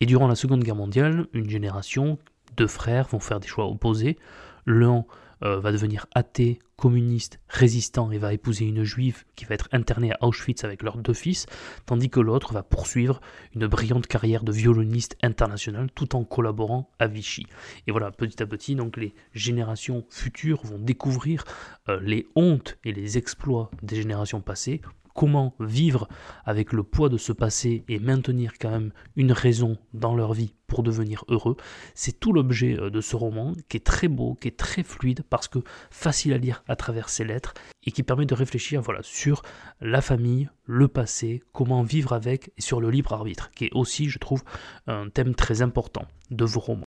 Et 0.00 0.06
durant 0.06 0.26
la 0.26 0.34
Seconde 0.34 0.64
Guerre 0.64 0.74
mondiale, 0.74 1.26
une 1.32 1.48
génération, 1.48 2.18
deux 2.56 2.66
frères 2.66 3.06
vont 3.08 3.20
faire 3.20 3.38
des 3.38 3.48
choix 3.48 3.66
opposés. 3.66 4.18
L'un 4.66 5.04
euh, 5.42 5.60
va 5.60 5.72
devenir 5.72 6.06
athée, 6.14 6.58
communiste, 6.76 7.40
résistant 7.48 8.10
et 8.10 8.18
va 8.18 8.32
épouser 8.32 8.64
une 8.64 8.84
juive 8.84 9.24
qui 9.36 9.44
va 9.44 9.54
être 9.54 9.68
internée 9.72 10.12
à 10.12 10.26
Auschwitz 10.26 10.64
avec 10.64 10.82
leurs 10.82 10.96
deux 10.96 11.14
fils, 11.14 11.46
tandis 11.86 12.08
que 12.08 12.20
l'autre 12.20 12.52
va 12.52 12.62
poursuivre 12.62 13.20
une 13.54 13.66
brillante 13.66 14.06
carrière 14.06 14.44
de 14.44 14.52
violoniste 14.52 15.16
international 15.22 15.90
tout 15.94 16.16
en 16.16 16.24
collaborant 16.24 16.90
à 16.98 17.06
Vichy. 17.06 17.46
Et 17.86 17.92
voilà, 17.92 18.10
petit 18.10 18.42
à 18.42 18.46
petit, 18.46 18.74
donc 18.74 18.96
les 18.96 19.14
générations 19.34 20.04
futures 20.08 20.60
vont 20.64 20.78
découvrir 20.78 21.44
euh, 21.88 22.00
les 22.02 22.26
hontes 22.34 22.78
et 22.84 22.92
les 22.92 23.18
exploits 23.18 23.70
des 23.82 23.96
générations 23.96 24.40
passées 24.40 24.80
comment 25.20 25.52
vivre 25.60 26.08
avec 26.46 26.72
le 26.72 26.82
poids 26.82 27.10
de 27.10 27.18
ce 27.18 27.32
passé 27.32 27.84
et 27.90 27.98
maintenir 27.98 28.54
quand 28.58 28.70
même 28.70 28.90
une 29.16 29.32
raison 29.32 29.76
dans 29.92 30.14
leur 30.14 30.32
vie 30.32 30.54
pour 30.66 30.82
devenir 30.82 31.26
heureux. 31.28 31.58
C'est 31.94 32.18
tout 32.18 32.32
l'objet 32.32 32.80
euh, 32.80 32.88
de 32.88 33.02
ce 33.02 33.16
roman 33.16 33.52
qui 33.68 33.76
est 33.76 33.84
très 33.84 34.08
beau, 34.08 34.32
qui 34.40 34.48
est 34.48 34.56
très 34.56 34.82
fluide 34.82 35.22
parce 35.28 35.46
que 35.46 35.58
facile 35.90 36.32
à 36.32 36.38
lire 36.38 36.64
à 36.68 36.74
travers 36.74 37.10
ses 37.10 37.24
lettres 37.24 37.52
et 37.84 37.90
qui 37.90 38.02
permet 38.02 38.24
de 38.24 38.32
réfléchir 38.32 38.80
voilà, 38.80 39.00
sur 39.02 39.42
la 39.82 40.00
famille, 40.00 40.48
le 40.64 40.88
passé, 40.88 41.42
comment 41.52 41.82
vivre 41.82 42.14
avec 42.14 42.50
et 42.56 42.62
sur 42.62 42.80
le 42.80 42.88
libre 42.88 43.12
arbitre, 43.12 43.50
qui 43.50 43.66
est 43.66 43.74
aussi, 43.74 44.08
je 44.08 44.18
trouve, 44.18 44.42
un 44.86 45.10
thème 45.10 45.34
très 45.34 45.60
important 45.60 46.06
de 46.30 46.46
vos 46.46 46.60
romans. 46.60 46.86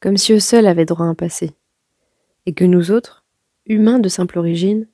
Comme 0.00 0.16
si 0.16 0.32
eux 0.32 0.40
seuls 0.40 0.66
avaient 0.66 0.86
droit 0.86 1.04
à 1.04 1.10
un 1.10 1.14
passé, 1.14 1.50
et 2.46 2.54
que 2.54 2.64
nous 2.64 2.90
autres, 2.92 3.26
humains 3.66 3.98
de 3.98 4.08
simple 4.08 4.38
origine, 4.38 4.88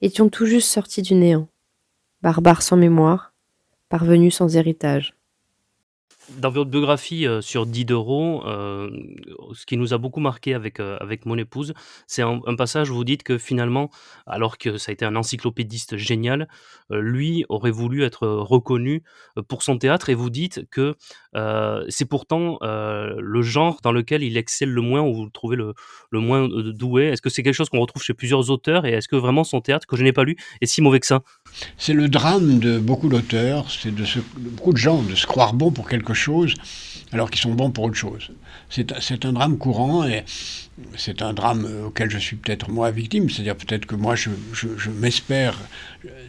étions 0.00 0.28
tout 0.28 0.46
juste 0.46 0.68
sortis 0.68 1.02
du 1.02 1.14
néant 1.14 1.46
barbare 2.22 2.62
sans 2.62 2.76
mémoire, 2.76 3.32
parvenu 3.88 4.30
sans 4.30 4.56
héritage 4.56 5.14
dans 6.38 6.50
votre 6.50 6.70
biographie 6.70 7.26
euh, 7.26 7.40
sur 7.40 7.66
Diderot, 7.66 8.42
euh, 8.46 8.90
ce 9.54 9.66
qui 9.66 9.76
nous 9.76 9.94
a 9.94 9.98
beaucoup 9.98 10.20
marqué 10.20 10.54
avec, 10.54 10.80
euh, 10.80 10.96
avec 11.00 11.26
mon 11.26 11.36
épouse, 11.38 11.74
c'est 12.06 12.22
un, 12.22 12.40
passage 12.56 12.90
où 12.90 12.94
vous 12.94 13.04
dites 13.04 13.22
que 13.22 13.38
finalement, 13.38 13.90
alors 14.26 14.58
que 14.58 14.76
ça 14.76 14.90
a 14.90 14.92
été 14.92 15.04
un 15.04 15.16
encyclopédiste 15.16 15.96
génial, 15.96 16.46
lui 16.90 17.46
aurait 17.48 17.70
voulu 17.70 18.02
être 18.02 18.26
reconnu 18.26 19.02
pour 19.48 19.62
son 19.62 19.78
théâtre 19.78 20.10
et 20.10 20.14
vous 20.14 20.28
dites 20.28 20.68
que 20.70 20.94
c'est 21.88 22.04
pourtant 22.04 22.58
le 22.60 23.42
genre 23.42 23.78
dans 23.82 23.92
lequel 23.92 24.22
il 24.22 24.36
excelle 24.36 24.68
le 24.70 24.82
moins 24.82 25.00
ou 25.00 25.14
vous 25.14 25.24
le 25.24 25.30
trouvez 25.30 25.56
le, 25.56 25.72
le 26.10 26.20
moins 26.20 26.48
doué. 26.48 27.06
Est-ce 27.06 27.22
que 27.22 27.30
c'est 27.30 27.42
quelque 27.42 27.54
chose 27.54 27.70
qu'on 27.70 27.80
retrouve 27.80 28.02
chez 28.02 28.12
plusieurs 28.12 28.50
auteurs 28.50 28.84
et 28.84 28.90
est-ce 28.90 29.08
que 29.08 29.16
vraiment 29.16 29.44
son 29.44 29.62
théâtre, 29.62 29.86
que 29.86 29.96
je 29.96 30.02
n'ai 30.02 30.12
pas 30.12 30.24
lu, 30.24 30.36
est 30.60 30.66
si 30.66 30.82
mauvais 30.82 31.00
que 31.00 31.06
ça? 31.06 31.22
C'est 31.78 31.94
le 31.94 32.08
drame 32.08 32.58
de 32.58 32.78
beaucoup 32.78 33.08
d'auteurs, 33.08 33.70
c'est 33.70 33.94
de, 33.94 34.02
de 34.02 34.50
beaucoup 34.50 34.72
de 34.72 34.78
gens 34.78 35.00
de 35.02 35.14
se 35.14 35.26
croire 35.26 35.54
bon 35.54 35.70
pour 35.70 35.88
quelque 35.88 36.12
chose 36.12 36.19
alors 37.12 37.30
qu'ils 37.30 37.40
sont 37.40 37.54
bons 37.54 37.70
pour 37.70 37.84
autre 37.84 37.96
chose. 37.96 38.30
C'est 38.68 39.24
un 39.24 39.32
drame 39.32 39.58
courant 39.58 40.06
et 40.06 40.24
c'est 40.96 41.22
un 41.22 41.32
drame 41.32 41.68
auquel 41.86 42.10
je 42.10 42.18
suis 42.18 42.36
peut-être 42.36 42.70
moi 42.70 42.90
victime, 42.90 43.28
c'est-à-dire 43.28 43.56
peut-être 43.56 43.86
que 43.86 43.94
moi 43.94 44.14
je, 44.14 44.30
m'espère, 44.90 45.58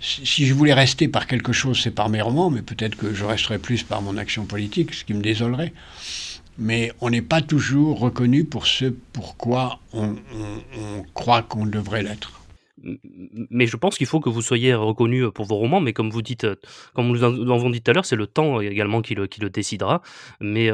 si 0.02 0.46
je 0.46 0.54
voulais 0.54 0.74
rester 0.74 1.08
par 1.08 1.28
quelque 1.28 1.54
chose 1.54 1.80
c'est 1.82 1.92
par 1.92 2.10
mes 2.10 2.22
romans, 2.22 2.50
mais 2.50 2.62
peut-être 2.62 2.96
que 2.96 3.14
je 3.14 3.24
resterais 3.24 3.60
plus 3.60 3.84
par 3.84 4.02
mon 4.02 4.18
action 4.18 4.46
politique, 4.46 4.94
ce 4.94 5.04
qui 5.04 5.14
me 5.14 5.22
désolerait. 5.22 5.74
Mais 6.58 6.92
on 7.00 7.10
n'est 7.10 7.22
pas 7.22 7.42
toujours 7.42 8.00
reconnu 8.00 8.44
pour 8.44 8.68
ce 8.68 8.86
pourquoi 9.14 9.80
on 9.94 10.16
croit 11.14 11.44
qu'on 11.44 11.66
devrait 11.66 12.04
l'être 12.04 12.41
mais 12.84 13.68
je 13.68 13.78
pense 13.78 13.98
qu'il 13.98 14.08
faut 14.08 14.20
que 14.20 14.30
vous 14.30 14.42
soyez 14.42 14.74
reconnu 14.74 15.32
pour 15.32 15.46
vos 15.46 15.56
romans, 15.56 15.82
mais 15.82 15.94
comme 15.94 16.10
vous 16.10 16.22
dites, 16.22 16.48
comme 16.94 17.08
nous 17.08 17.16
l'avons 17.16 17.70
dit 17.70 17.82
tout 17.82 17.92
à 17.92 17.94
l'heure, 17.94 18.06
c'est 18.06 18.16
le 18.16 18.28
temps 18.28 18.62
également 18.62 19.02
qui 19.02 19.16
le, 19.16 19.28
qui 19.28 19.42
le 19.42 19.50
décidera. 19.50 20.02
Mais 20.40 20.72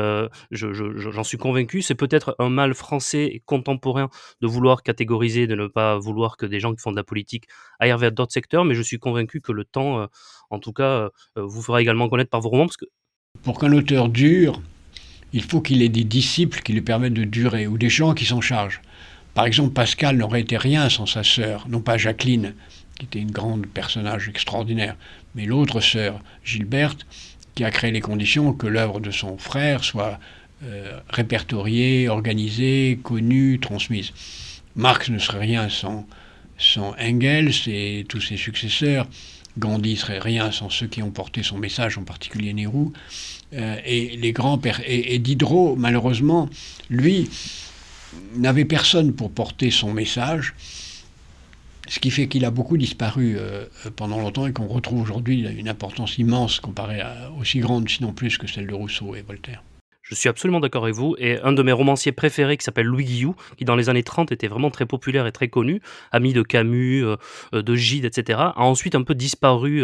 j'en 0.52 1.24
suis 1.24 1.38
convaincu, 1.38 1.82
c'est 1.82 1.96
peut-être 1.96 2.36
un 2.40 2.50
mal 2.50 2.74
français 2.74 3.42
contemporain 3.46 4.10
de 4.42 4.48
vouloir 4.48 4.84
catégoriser, 4.84 5.48
de 5.48 5.56
ne 5.56 5.68
pas 5.68 5.98
vouloir 5.98 6.38
que 6.38 6.46
des 6.46 6.60
gens 6.60 6.74
qui 6.74 6.82
font 6.82 6.92
de 6.92 6.98
la 6.98 7.04
politique 7.04 7.46
aillent 7.80 7.98
vers 7.98 8.12
d'autres 8.12 8.34
secteurs, 8.34 8.66
mais 8.66 8.76
je 8.76 8.82
suis 8.82 9.00
convaincu 9.00 9.42
que 9.42 9.52
le 9.52 9.66
temps, 9.66 10.08
en 10.50 10.60
tout 10.60 10.74
cas, 10.74 11.10
vous 11.36 11.62
fera 11.62 11.82
également 11.82 12.10
connaître 12.10 12.30
par 12.30 12.42
vos 12.42 12.50
romans. 12.50 12.68
Pour 13.44 13.60
qu'un 13.60 13.72
auteur 13.74 14.10
dure, 14.10 14.62
il 15.34 15.44
faut 15.44 15.62
qu'il 15.62 15.82
ait 15.82 15.90
des 15.90 16.04
disciples 16.04 16.62
qui 16.62 16.74
lui 16.74 16.82
permettent 16.82 17.14
de 17.14 17.24
durer, 17.24 17.68
ou 17.68 17.78
des 17.78 17.90
gens 17.90 18.14
qui 18.14 18.26
s'en 18.26 18.42
chargent. 18.42 18.82
Par 19.38 19.46
exemple, 19.46 19.72
Pascal 19.72 20.18
n'aurait 20.18 20.42
été 20.42 20.58
rien 20.58 20.90
sans 20.90 21.06
sa 21.06 21.24
sœur, 21.24 21.68
non 21.70 21.80
pas 21.80 21.96
Jacqueline, 21.96 22.56
qui 22.98 23.06
était 23.06 23.20
une 23.20 23.30
grande 23.30 23.68
personnage 23.68 24.28
extraordinaire, 24.30 24.96
mais 25.36 25.46
l'autre 25.46 25.80
sœur, 25.80 26.22
Gilberte, 26.44 27.06
qui 27.54 27.64
a 27.64 27.70
créé 27.70 27.92
les 27.92 28.02
conditions 28.02 28.52
que 28.54 28.66
l'œuvre 28.66 29.00
de 29.00 29.12
son 29.12 29.38
frère 29.38 29.84
soit 29.84 30.20
euh, 30.64 31.00
répertoriée, 31.12 32.10
organisée, 32.10 33.00
connue, 33.04 33.60
transmise. 33.60 34.12
Marx 34.76 35.10
ne 35.10 35.20
serait 35.20 35.42
rien 35.42 35.70
sans, 35.70 36.08
Engels 37.00 37.54
et 37.68 38.08
tous 38.10 38.22
ses 38.22 38.38
successeurs. 38.38 39.08
Gandhi 39.60 39.98
serait 39.98 40.18
rien 40.18 40.52
sans 40.52 40.72
ceux 40.72 40.88
qui 40.88 41.04
ont 41.04 41.12
porté 41.12 41.44
son 41.44 41.60
message, 41.60 42.00
en 42.00 42.04
particulier 42.06 42.54
Nehru. 42.54 42.88
Euh, 43.54 43.76
et 43.86 44.18
les 44.18 44.32
grands 44.32 44.60
et 44.84 45.20
Diderot, 45.20 45.76
malheureusement, 45.76 46.50
lui, 46.90 47.30
n'avait 48.36 48.66
personne 48.66 49.14
pour 49.14 49.32
porter 49.32 49.72
son 49.72 49.94
message, 49.94 50.54
ce 51.88 52.00
qui 52.00 52.12
fait 52.12 52.28
qu'il 52.28 52.46
a 52.46 52.52
beaucoup 52.52 52.78
disparu 52.78 53.36
euh, 53.38 53.66
pendant 53.96 54.20
longtemps 54.20 54.48
et 54.48 54.54
qu'on 54.54 54.68
retrouve 54.68 55.02
aujourd'hui 55.02 55.48
une 55.48 55.70
importance 55.70 56.18
immense 56.18 56.60
comparée 56.60 57.02
à 57.02 57.32
aussi 57.40 57.60
grande, 57.60 57.90
sinon 57.90 58.12
plus, 58.12 58.38
que 58.38 58.48
celle 58.48 58.68
de 58.68 58.74
Rousseau 58.74 59.16
et 59.16 59.22
Voltaire. 59.22 59.64
Je 60.04 60.16
suis 60.16 60.30
absolument 60.30 60.62
d'accord 60.62 60.86
avec 60.86 60.96
vous. 60.96 61.18
Et 61.18 61.38
un 61.42 61.52
de 61.52 61.62
mes 61.62 61.74
romanciers 61.74 62.14
préférés 62.14 62.56
qui 62.56 62.64
s'appelle 62.64 62.86
Louis 62.86 63.04
Guillou, 63.04 63.36
qui 63.58 63.66
dans 63.66 63.76
les 63.76 63.90
années 63.90 64.04
30 64.04 64.32
était 64.32 64.48
vraiment 64.48 64.72
très 64.72 64.86
populaire 64.86 65.28
et 65.28 65.34
très 65.34 65.50
connu, 65.50 65.82
ami 66.14 66.32
de 66.32 66.44
Camus, 66.44 67.04
euh, 67.04 67.18
euh, 67.54 67.62
de 67.62 67.76
Gide, 67.76 68.06
etc., 68.06 68.40
a 68.40 68.62
ensuite 68.62 68.96
un 68.96 69.04
peu 69.04 69.16
disparu 69.16 69.84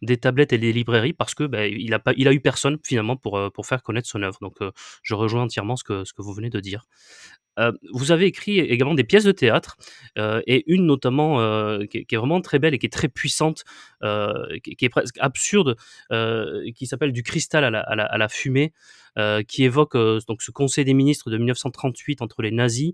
des 0.00 0.16
tablettes 0.16 0.52
et 0.52 0.58
des 0.58 0.72
librairies 0.72 1.12
parce 1.12 1.34
que 1.34 1.42
ben, 1.42 1.68
il, 1.76 1.92
a 1.92 1.98
pas, 1.98 2.12
il 2.16 2.28
a 2.28 2.32
eu 2.32 2.38
personne 2.38 2.78
finalement 2.84 3.16
pour, 3.16 3.50
pour 3.52 3.66
faire 3.66 3.82
connaître 3.82 4.08
son 4.08 4.22
œuvre. 4.22 4.38
Donc 4.40 4.58
je 5.02 5.14
rejoins 5.14 5.42
entièrement 5.42 5.74
ce 5.74 5.82
que, 5.82 6.04
ce 6.04 6.12
que 6.12 6.22
vous 6.22 6.34
venez 6.34 6.50
de 6.50 6.60
dire. 6.60 6.84
Euh, 7.58 7.72
vous 7.92 8.12
avez 8.12 8.26
écrit 8.26 8.58
également 8.58 8.94
des 8.94 9.04
pièces 9.04 9.24
de 9.24 9.32
théâtre, 9.32 9.76
euh, 10.18 10.40
et 10.46 10.64
une 10.66 10.86
notamment 10.86 11.40
euh, 11.40 11.84
qui, 11.86 11.98
est 11.98 12.16
vraiment 12.16 12.40
très 12.40 12.58
belle 12.58 12.74
et 12.74 12.78
qui 12.78 12.86
est 12.86 12.92
très 12.92 13.08
puissante, 13.08 13.64
qui, 14.62 14.76
est 14.84 14.88
presque 14.88 15.16
absurde, 15.18 15.76
qui 16.74 16.86
s'appelle 16.86 17.12
Du 17.12 17.22
cristal 17.22 17.64
à 17.64 17.70
la, 17.70 17.80
à 17.80 18.18
la 18.18 18.28
fumée, 18.28 18.72
qui 19.48 19.64
évoque 19.64 19.96
donc 20.26 20.42
ce 20.42 20.50
Conseil 20.50 20.84
des 20.84 20.94
ministres 20.94 21.30
de 21.30 21.38
1938 21.38 22.20
entre 22.22 22.42
les 22.42 22.50
nazis, 22.50 22.92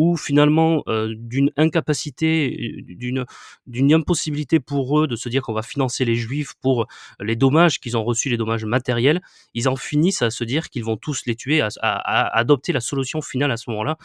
ou 0.00 0.16
finalement 0.16 0.82
euh, 0.88 1.12
d'une 1.14 1.50
incapacité, 1.58 2.82
d'une 2.88 3.26
d'une 3.66 3.92
impossibilité 3.92 4.58
pour 4.58 4.98
eux 4.98 5.06
de 5.06 5.14
se 5.14 5.28
dire 5.28 5.42
qu'on 5.42 5.52
va 5.52 5.60
financer 5.60 6.06
les 6.06 6.16
juifs 6.16 6.54
pour 6.62 6.86
les 7.20 7.36
dommages 7.36 7.80
qu'ils 7.80 7.98
ont 7.98 8.04
reçus, 8.04 8.30
les 8.30 8.38
dommages 8.38 8.64
matériels, 8.64 9.20
ils 9.52 9.68
en 9.68 9.76
finissent 9.76 10.22
à 10.22 10.30
se 10.30 10.42
dire 10.42 10.70
qu'ils 10.70 10.84
vont 10.84 10.96
tous 10.96 11.26
les 11.26 11.36
tuer, 11.36 11.60
à 11.60 12.38
adopter 12.38 12.72
la 12.72 12.80
solution 12.80 13.20
finale 13.20 13.52
à 13.52 13.58
ce 13.58 13.68
moment-là 13.68 13.98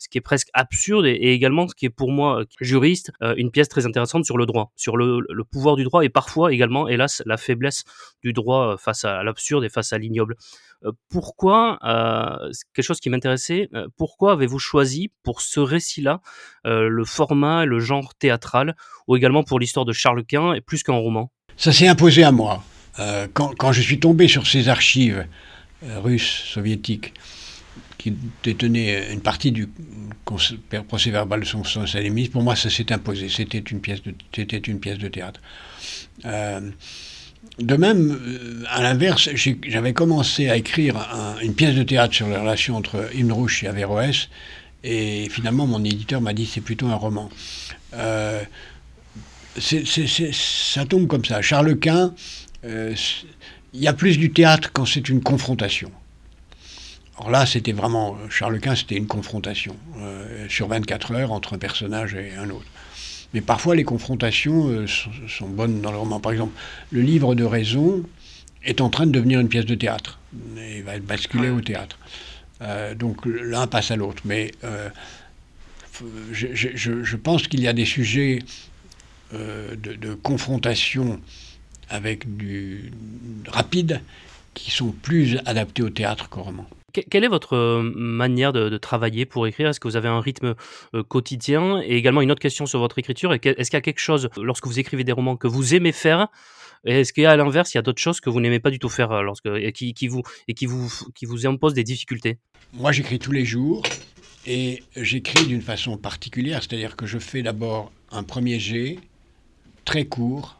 ce 0.00 0.08
qui 0.08 0.18
est 0.18 0.22
presque 0.22 0.48
absurde 0.54 1.04
et, 1.04 1.32
également 1.32 1.68
ce 1.68 1.74
qui 1.74 1.84
est 1.86 1.90
pour 1.90 2.10
moi 2.10 2.44
juriste 2.60 3.12
euh, 3.22 3.34
une 3.36 3.50
pièce 3.50 3.68
très 3.68 3.86
intéressante 3.86 4.24
sur 4.24 4.38
le 4.38 4.46
droit, 4.46 4.72
sur 4.74 4.96
le, 4.96 5.22
pouvoir 5.44 5.76
du 5.76 5.84
droit 5.84 6.04
et 6.04 6.08
parfois 6.08 6.52
également, 6.52 6.88
hélas, 6.88 7.22
la 7.26 7.36
faiblesse 7.36 7.84
du 8.22 8.32
droit 8.32 8.72
euh, 8.72 8.76
face 8.78 9.04
à 9.04 9.22
l'absurde 9.22 9.62
et 9.62 9.68
face 9.68 9.92
à 9.92 9.98
l'ignoble. 9.98 10.36
Euh, 10.84 10.92
pourquoi, 11.10 11.78
quelque 12.72 12.84
chose 12.84 13.00
qui 13.00 13.10
m'intéressait, 13.10 13.68
pourquoi 13.98 14.32
avez-vous 14.32 14.58
choisi 14.58 15.12
pour 15.22 15.42
ce 15.42 15.60
récit-là 15.60 16.22
le 16.64 17.04
format, 17.04 17.66
le 17.66 17.80
genre 17.80 18.14
théâtral, 18.14 18.74
ou 19.06 19.16
également 19.16 19.44
pour 19.44 19.60
l'histoire 19.60 19.84
de 19.84 19.92
Charles 19.92 20.24
Quint, 20.24 20.54
et 20.54 20.62
plus 20.62 20.82
qu'un 20.82 20.94
roman? 20.94 21.30
Ça 21.56 21.72
s'est 21.72 21.88
imposé 21.88 22.22
à 22.22 22.32
moi. 22.32 22.64
quand, 23.34 23.72
je 23.72 23.80
suis 23.82 24.00
tombé 24.00 24.26
sur 24.26 24.46
ces 24.46 24.68
archives 24.68 25.26
russes, 25.82 26.44
soviétiques, 26.46 27.12
qui 28.00 28.14
détenait 28.42 29.12
une 29.12 29.20
partie 29.20 29.52
du 29.52 29.68
procès 30.24 31.10
verbal 31.10 31.40
de 31.40 31.44
son 31.44 31.64
socialisme, 31.64 32.32
pour 32.32 32.42
moi, 32.42 32.56
ça 32.56 32.70
s'est 32.70 32.90
imposé. 32.92 33.28
C'était 33.28 33.58
une 33.58 33.80
pièce 33.80 34.02
de, 34.02 34.14
c'était 34.34 34.56
une 34.56 34.80
pièce 34.80 34.96
de 34.96 35.08
théâtre. 35.08 35.40
Euh, 36.24 36.60
de 37.58 37.76
même, 37.76 38.10
euh, 38.10 38.64
à 38.70 38.82
l'inverse, 38.82 39.28
j'avais 39.34 39.92
commencé 39.92 40.48
à 40.48 40.56
écrire 40.56 40.96
une 41.42 41.54
pièce 41.54 41.74
de 41.74 41.82
théâtre 41.82 42.14
sur 42.14 42.28
les 42.28 42.38
relations 42.38 42.76
entre 42.76 43.10
Imrouche 43.14 43.64
et 43.64 43.66
Averroès, 43.66 44.30
et 44.82 45.28
finalement, 45.28 45.66
mon 45.66 45.84
éditeur 45.84 46.22
m'a 46.22 46.32
dit 46.32 46.46
c'est 46.46 46.62
plutôt 46.62 46.86
un 46.86 46.94
roman. 46.94 47.28
Euh, 47.92 48.42
ça 49.58 50.86
tombe 50.86 51.06
comme 51.06 51.26
ça. 51.26 51.42
Charles 51.42 51.78
Quint, 51.78 52.14
il 52.64 52.94
y 53.74 53.88
a 53.88 53.92
plus 53.92 54.16
du 54.16 54.32
théâtre 54.32 54.70
quand 54.72 54.86
c'est 54.86 55.10
une 55.10 55.20
confrontation. 55.20 55.92
Alors 57.20 57.32
là, 57.32 57.44
c'était 57.44 57.72
vraiment, 57.72 58.16
Charles 58.30 58.60
Quint, 58.60 58.74
c'était 58.74 58.96
une 58.96 59.06
confrontation 59.06 59.76
euh, 59.98 60.46
sur 60.48 60.68
24 60.68 61.12
heures 61.12 61.32
entre 61.32 61.52
un 61.52 61.58
personnage 61.58 62.14
et 62.14 62.32
un 62.34 62.48
autre. 62.48 62.64
Mais 63.34 63.42
parfois, 63.42 63.76
les 63.76 63.84
confrontations 63.84 64.68
euh, 64.68 64.86
sont, 65.28 65.46
bonnes 65.46 65.82
dans 65.82 65.92
le 65.92 65.98
roman. 65.98 66.18
Par 66.18 66.32
exemple, 66.32 66.54
le 66.90 67.02
livre 67.02 67.34
de 67.34 67.44
raison 67.44 68.02
est 68.64 68.80
en 68.80 68.88
train 68.88 69.04
de 69.04 69.12
devenir 69.12 69.38
une 69.38 69.50
pièce 69.50 69.66
de 69.66 69.74
théâtre. 69.74 70.18
Il 70.56 70.82
va 70.82 70.98
basculer 70.98 71.50
au 71.50 71.60
théâtre. 71.60 71.98
Euh, 72.62 72.94
donc 72.94 73.26
l'un 73.26 73.66
passe 73.66 73.90
à 73.90 73.96
l'autre. 73.96 74.22
Mais 74.24 74.52
je, 76.32 77.16
pense 77.16 77.48
qu'il 77.48 77.60
y 77.60 77.68
a 77.68 77.74
des 77.74 77.84
sujets 77.84 78.38
de, 79.34 79.74
de, 79.76 80.14
confrontation 80.14 81.20
avec 81.90 82.34
du 82.38 82.92
rapide 83.46 84.00
qui 84.54 84.70
sont 84.70 84.92
plus 84.92 85.38
adaptés 85.46 85.82
au 85.82 85.90
théâtre 85.90 86.28
qu'au 86.28 86.42
roman. 86.42 86.66
Quelle 86.92 87.22
est 87.22 87.28
votre 87.28 87.54
euh, 87.54 87.82
manière 87.94 88.52
de, 88.52 88.76
travailler 88.76 89.24
pour 89.24 89.46
écrire? 89.46 89.68
Est-ce 89.68 89.78
que 89.78 89.86
vous 89.86 89.96
avez 89.96 90.08
un 90.08 90.20
rythme 90.20 90.54
euh, 90.94 91.02
quotidien? 91.04 91.80
Et 91.84 91.96
également 91.96 92.20
une 92.20 92.32
autre 92.32 92.40
question 92.40 92.66
sur 92.66 92.80
votre 92.80 92.98
écriture. 92.98 93.32
Est-ce 93.32 93.70
qu'il 93.70 93.76
y 93.76 93.76
a 93.76 93.80
quelque 93.80 94.00
chose, 94.00 94.28
lorsque 94.36 94.66
vous 94.66 94.80
écrivez 94.80 95.04
des 95.04 95.12
romans, 95.12 95.36
que 95.36 95.46
vous 95.46 95.74
aimez 95.74 95.92
faire 95.92 96.28
est-ce 96.84 97.12
qu'à 97.12 97.36
l'inverse, 97.36 97.74
il 97.74 97.76
y 97.76 97.78
a 97.78 97.82
d'autres 97.82 98.00
choses 98.00 98.20
que 98.20 98.30
vous 98.30 98.40
n'aimez 98.40 98.58
pas 98.58 98.70
du 98.70 98.78
tout 98.78 98.88
faire 98.88 99.12
euh, 99.12 99.22
lorsque, 99.22 99.46
et, 99.46 99.72
qui, 99.72 100.08
vous, 100.08 100.22
et 100.48 100.54
qui, 100.54 100.66
vous, 100.66 100.90
qui 101.14 101.26
vous 101.26 101.46
imposent 101.46 101.74
des 101.74 101.84
difficultés? 101.84 102.38
Moi, 102.72 102.92
j'écris 102.92 103.18
tous 103.18 103.32
les 103.32 103.44
jours 103.44 103.82
et 104.46 104.82
j'écris 104.96 105.46
d'une 105.46 105.60
façon 105.60 105.98
particulière, 105.98 106.62
c'est-à-dire 106.62 106.96
que 106.96 107.06
je 107.06 107.18
fais 107.18 107.42
d'abord 107.42 107.92
un 108.10 108.22
premier 108.22 108.58
jet 108.58 108.98
très 109.84 110.06
court 110.06 110.59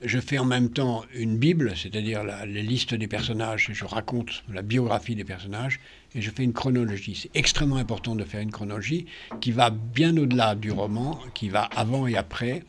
je 0.00 0.20
fais 0.20 0.38
en 0.38 0.44
même 0.44 0.70
temps 0.70 1.04
une 1.12 1.38
Bible, 1.38 1.72
c'est-à-dire 1.76 2.22
la, 2.22 2.46
liste 2.46 2.94
des 2.94 3.08
personnages, 3.08 3.70
je 3.72 3.84
raconte 3.84 4.44
la 4.48 4.62
biographie 4.62 5.16
des 5.16 5.24
personnages, 5.24 5.80
et 6.14 6.22
je 6.22 6.30
fais 6.30 6.44
une 6.44 6.52
chronologie. 6.52 7.18
C'est 7.20 7.36
extrêmement 7.36 7.76
important 7.76 8.14
de 8.14 8.24
faire 8.24 8.40
une 8.40 8.52
chronologie 8.52 9.06
qui 9.40 9.50
va 9.50 9.70
bien 9.70 10.16
au-delà 10.16 10.54
du 10.54 10.70
roman, 10.70 11.18
qui 11.34 11.48
va 11.48 11.62
avant 11.74 12.06
et 12.06 12.16
après, 12.16 12.62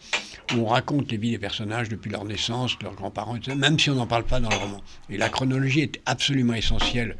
où 0.54 0.62
on 0.62 0.66
raconte 0.66 1.12
les 1.12 1.18
vies 1.18 1.32
des 1.32 1.38
personnages 1.38 1.88
depuis 1.88 2.10
leur 2.10 2.26
naissance, 2.26 2.76
leurs 2.82 2.96
grands-parents, 2.96 3.38
même 3.56 3.78
si 3.78 3.92
on 3.92 3.96
n'en 3.96 4.08
parle 4.08 4.26
pas 4.26 4.40
dans 4.40 4.50
le 4.50 4.58
roman. 4.58 4.82
Et 5.10 5.18
la 5.18 5.30
chronologie 5.30 5.82
est 5.82 6.02
absolument 6.08 6.56
essentielle 6.56 7.16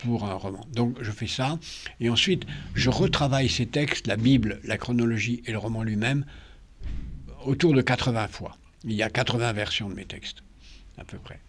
pour 0.00 0.24
un 0.24 0.34
roman. 0.34 0.66
Donc 0.72 0.96
je 1.02 1.10
fais 1.10 1.26
ça, 1.26 1.58
et 2.00 2.08
ensuite 2.08 2.46
je 2.74 2.88
retravaille 2.88 3.50
ces 3.50 3.66
textes, 3.66 4.06
la 4.06 4.16
Bible, 4.16 4.60
la 4.64 4.78
chronologie 4.78 5.42
et 5.46 5.52
le 5.52 5.58
roman 5.58 5.82
lui-même, 5.82 6.24
autour 7.44 7.74
de 7.74 7.82
80 7.82 8.28
fois. 8.28 8.56
Il 8.84 8.92
y 8.92 9.02
a 9.02 9.10
80 9.10 9.52
versions 9.52 9.88
de 9.88 9.94
mes 9.94 10.04
textes, 10.04 10.42
à 10.98 11.04
peu 11.04 11.18
près, 11.18 11.40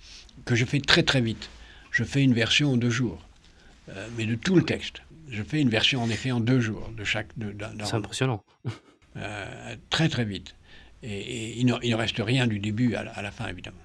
que 0.46 0.56
je 0.56 0.66
fais 0.66 0.80
très 0.80 1.04
très 1.04 1.22
vite. 1.22 1.50
Je 1.92 2.04
fais 2.04 2.24
une 2.24 2.34
version 2.34 2.74
en 2.74 2.78
deux 2.78 2.90
jours, 2.90 3.28
euh, 3.90 4.08
mais 4.18 4.26
de 4.26 4.36
tout 4.36 4.56
le 4.56 4.64
texte. 4.64 5.02
Je 5.30 5.44
fais 5.44 5.62
une 5.62 5.70
version 5.70 6.02
en 6.02 6.10
effet 6.10 6.32
en 6.32 6.40
deux 6.40 6.60
jours 6.60 6.92
de 6.96 7.04
chaque. 7.04 7.30
C'est 7.84 7.94
impressionnant. 7.96 8.44
Euh, 9.16 9.76
très 9.92 10.10
très 10.10 10.26
vite. 10.26 10.56
Et, 11.04 11.60
il, 11.60 11.68
ne, 11.68 11.96
reste 11.96 12.18
rien 12.18 12.48
du 12.48 12.58
début 12.58 12.96
à 12.96 13.22
la 13.22 13.30
fin, 13.30 13.48
évidemment 13.48 13.78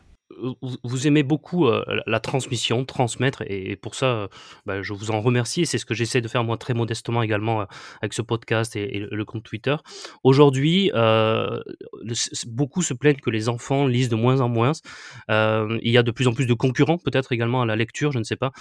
vous 0.83 1.07
aimez 1.07 1.23
beaucoup 1.23 1.67
euh, 1.67 1.85
la 2.07 2.21
transmission, 2.21 2.85
transmettre, 2.85 3.43
et, 3.47 3.77
pour 3.77 3.95
ça, 3.95 4.07
euh, 4.07 4.29
bah, 4.67 4.83
je 4.83 4.93
vous 4.93 5.11
en 5.11 5.21
remercie. 5.21 5.67
C'est 5.67 5.79
ce 5.79 5.87
que 5.87 5.95
j'essaie 5.95 6.21
de 6.21 6.29
faire 6.29 6.45
moi 6.45 6.57
très 6.57 6.75
modestement 6.75 7.23
également 7.23 7.63
euh, 7.63 7.65
avec 8.03 8.13
ce 8.13 8.23
podcast 8.23 8.77
et, 8.77 9.07
le 9.11 9.25
compte 9.25 9.43
Twitter. 9.43 9.77
Aujourd'hui, 10.25 10.91
beaucoup 12.47 12.83
se 12.83 12.95
plaignent 12.95 13.21
que 13.21 13.31
les 13.31 13.49
enfants 13.49 13.87
lisent 13.87 14.09
de 14.09 14.17
moins 14.17 14.41
en 14.41 14.49
moins. 14.49 14.73
il 15.29 15.91
y 15.91 15.99
a 15.99 16.03
de 16.03 16.11
plus 16.11 16.29
en 16.29 16.33
plus 16.33 16.47
de 16.47 16.55
concurrents, 16.55 16.99
peut-être 16.99 17.33
également 17.33 17.63
à 17.63 17.67
la 17.67 17.77
lecture, 17.77 18.13
je 18.13 18.19
ne 18.19 18.25
sais 18.25 18.37
pas. 18.37 18.53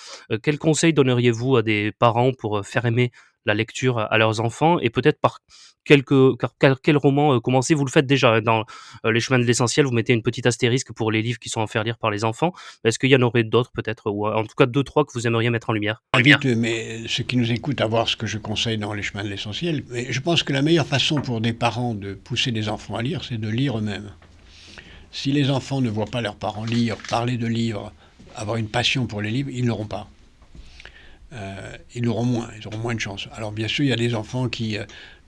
quel 0.43 0.57
conseil 0.57 0.93
donneriez-vous 0.93 1.57
à 1.57 1.61
des 1.63 1.91
parents 1.91 2.31
pour 2.37 2.65
faire 2.65 2.85
aimer 2.85 3.11
la 3.47 3.53
lecture 3.53 3.99
à 3.99 4.17
leurs 4.17 4.39
enfants 4.39 4.79
et 4.79 4.89
peut-être 4.89 5.19
par 5.19 5.39
quelques 5.87 6.37
quel 6.83 6.97
roman 6.97 7.35
euh, 7.35 7.39
commencer 7.39 7.73
Vous 7.73 7.85
le 7.85 7.89
faites 7.91 8.05
déjà 8.05 8.35
hein, 8.35 8.41
dans 8.41 8.65
euh, 9.05 9.11
Les 9.11 9.19
chemins 9.19 9.39
de 9.39 9.45
l'essentiel, 9.45 9.85
vous 9.85 9.91
mettez 9.91 10.13
une 10.13 10.21
petite 10.21 10.45
astérisque 10.45 10.91
pour 10.91 11.11
les 11.11 11.21
livres 11.21 11.39
qui 11.39 11.49
sont 11.49 11.61
à 11.61 11.67
faire 11.67 11.83
lire 11.83 11.97
par 11.97 12.11
les 12.11 12.23
enfants. 12.23 12.53
Est-ce 12.83 12.99
qu'il 12.99 13.09
y 13.09 13.15
en 13.15 13.21
aurait 13.21 13.43
d'autres 13.43 13.71
peut-être 13.71 14.11
ou 14.11 14.27
en 14.27 14.43
tout 14.43 14.55
cas 14.55 14.65
deux 14.65 14.83
trois 14.83 15.05
que 15.05 15.11
vous 15.13 15.25
aimeriez 15.25 15.49
mettre 15.49 15.69
en 15.69 15.73
lumière? 15.73 16.03
Mais 16.57 17.07
ceux 17.07 17.23
qui 17.23 17.37
nous 17.37 17.51
écoutent 17.51 17.81
à 17.81 17.87
voir 17.87 18.07
ce 18.07 18.15
que 18.15 18.27
je 18.27 18.37
conseille 18.37 18.77
dans 18.77 18.93
Les 18.93 19.01
chemins 19.01 19.23
de 19.23 19.29
l'essentiel. 19.29 19.83
Mais 19.89 20.11
je 20.11 20.19
pense 20.19 20.43
que 20.43 20.53
la 20.53 20.61
meilleure 20.61 20.87
façon 20.87 21.21
pour 21.21 21.41
des 21.41 21.53
parents 21.53 21.93
de 21.93 22.13
pousser 22.13 22.51
des 22.51 22.69
enfants 22.69 22.95
à 22.95 23.01
lire, 23.01 23.23
c'est 23.23 23.39
de 23.39 23.49
lire 23.49 23.77
eux-mêmes. 23.77 24.11
Si 25.11 25.31
les 25.31 25.49
enfants 25.49 25.81
ne 25.81 25.89
voient 25.89 26.05
pas 26.05 26.21
leurs 26.21 26.35
parents 26.35 26.65
lire, 26.65 26.97
parler 27.09 27.37
de 27.37 27.47
livres, 27.47 27.93
avoir 28.35 28.57
une 28.57 28.69
passion 28.69 29.07
pour 29.07 29.21
les 29.21 29.31
livres, 29.31 29.49
ils 29.51 29.65
n'auront 29.65 29.87
pas. 29.87 30.07
Euh, 31.33 31.77
ils 31.93 32.07
auront 32.07 32.23
moins, 32.23 32.49
ils 32.59 32.67
auront 32.67 32.77
moins 32.77 32.95
de 32.95 32.99
chance. 32.99 33.27
Alors 33.33 33.51
bien 33.51 33.67
sûr, 33.67 33.83
il 33.83 33.89
y 33.89 33.93
a 33.93 33.97
des 33.97 34.15
enfants 34.15 34.47
qui, 34.47 34.77
euh, 34.77 34.85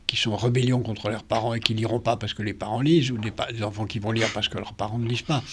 qui 0.07 0.15
sont 0.15 0.31
en 0.31 0.37
rébellion 0.37 0.79
contre 0.79 1.09
leurs 1.09 1.23
parents 1.23 1.53
et 1.53 1.59
qui 1.59 1.73
liront 1.73 1.99
pas 1.99 2.15
parce 2.15 2.33
que 2.33 2.41
les 2.41 2.53
parents 2.53 2.81
lisent, 2.81 3.11
ou 3.11 3.17
des, 3.17 3.63
enfants 3.63 3.85
qui 3.85 3.99
vont 3.99 4.11
lire 4.11 4.27
parce 4.33 4.47
que 4.47 4.57
leurs 4.57 4.73
parents 4.73 4.97
ne 4.97 5.07
lisent 5.07 5.23
pas. 5.23 5.43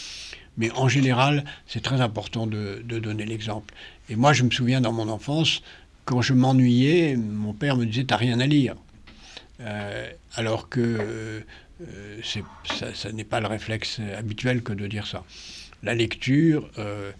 Mais 0.57 0.71
en 0.73 0.89
général, 0.89 1.45
c'est 1.67 1.83
très 1.83 2.01
important 2.01 2.47
de, 2.47 2.83
donner 2.83 3.27
l'exemple. 3.27 3.75
Et 4.09 4.17
moi, 4.17 4.33
je 4.33 4.43
me 4.45 4.51
souviens 4.51 4.81
dans 4.81 4.93
mon 4.93 5.09
enfance, 5.09 5.63
quand 6.05 6.23
je 6.23 6.33
m'ennuyais, 6.33 7.17
mon 7.17 7.53
père 7.53 7.77
me 7.77 7.85
disait 7.85 8.05
T'as 8.05 8.17
rien 8.17 8.41
à 8.41 8.47
lire. 8.47 8.77
Euh, 9.61 10.11
alors 10.35 10.69
que 10.69 11.45
ça, 12.23 12.95
ça 12.95 13.13
n'est 13.13 13.25
pas 13.25 13.41
le 13.41 13.49
réflexe 13.49 14.01
habituel 14.17 14.63
que 14.63 14.73
de 14.73 14.87
dire 14.87 15.07
ça. 15.07 15.25
La 15.83 15.95
lecture, 15.95 16.69
euh, 16.79 17.13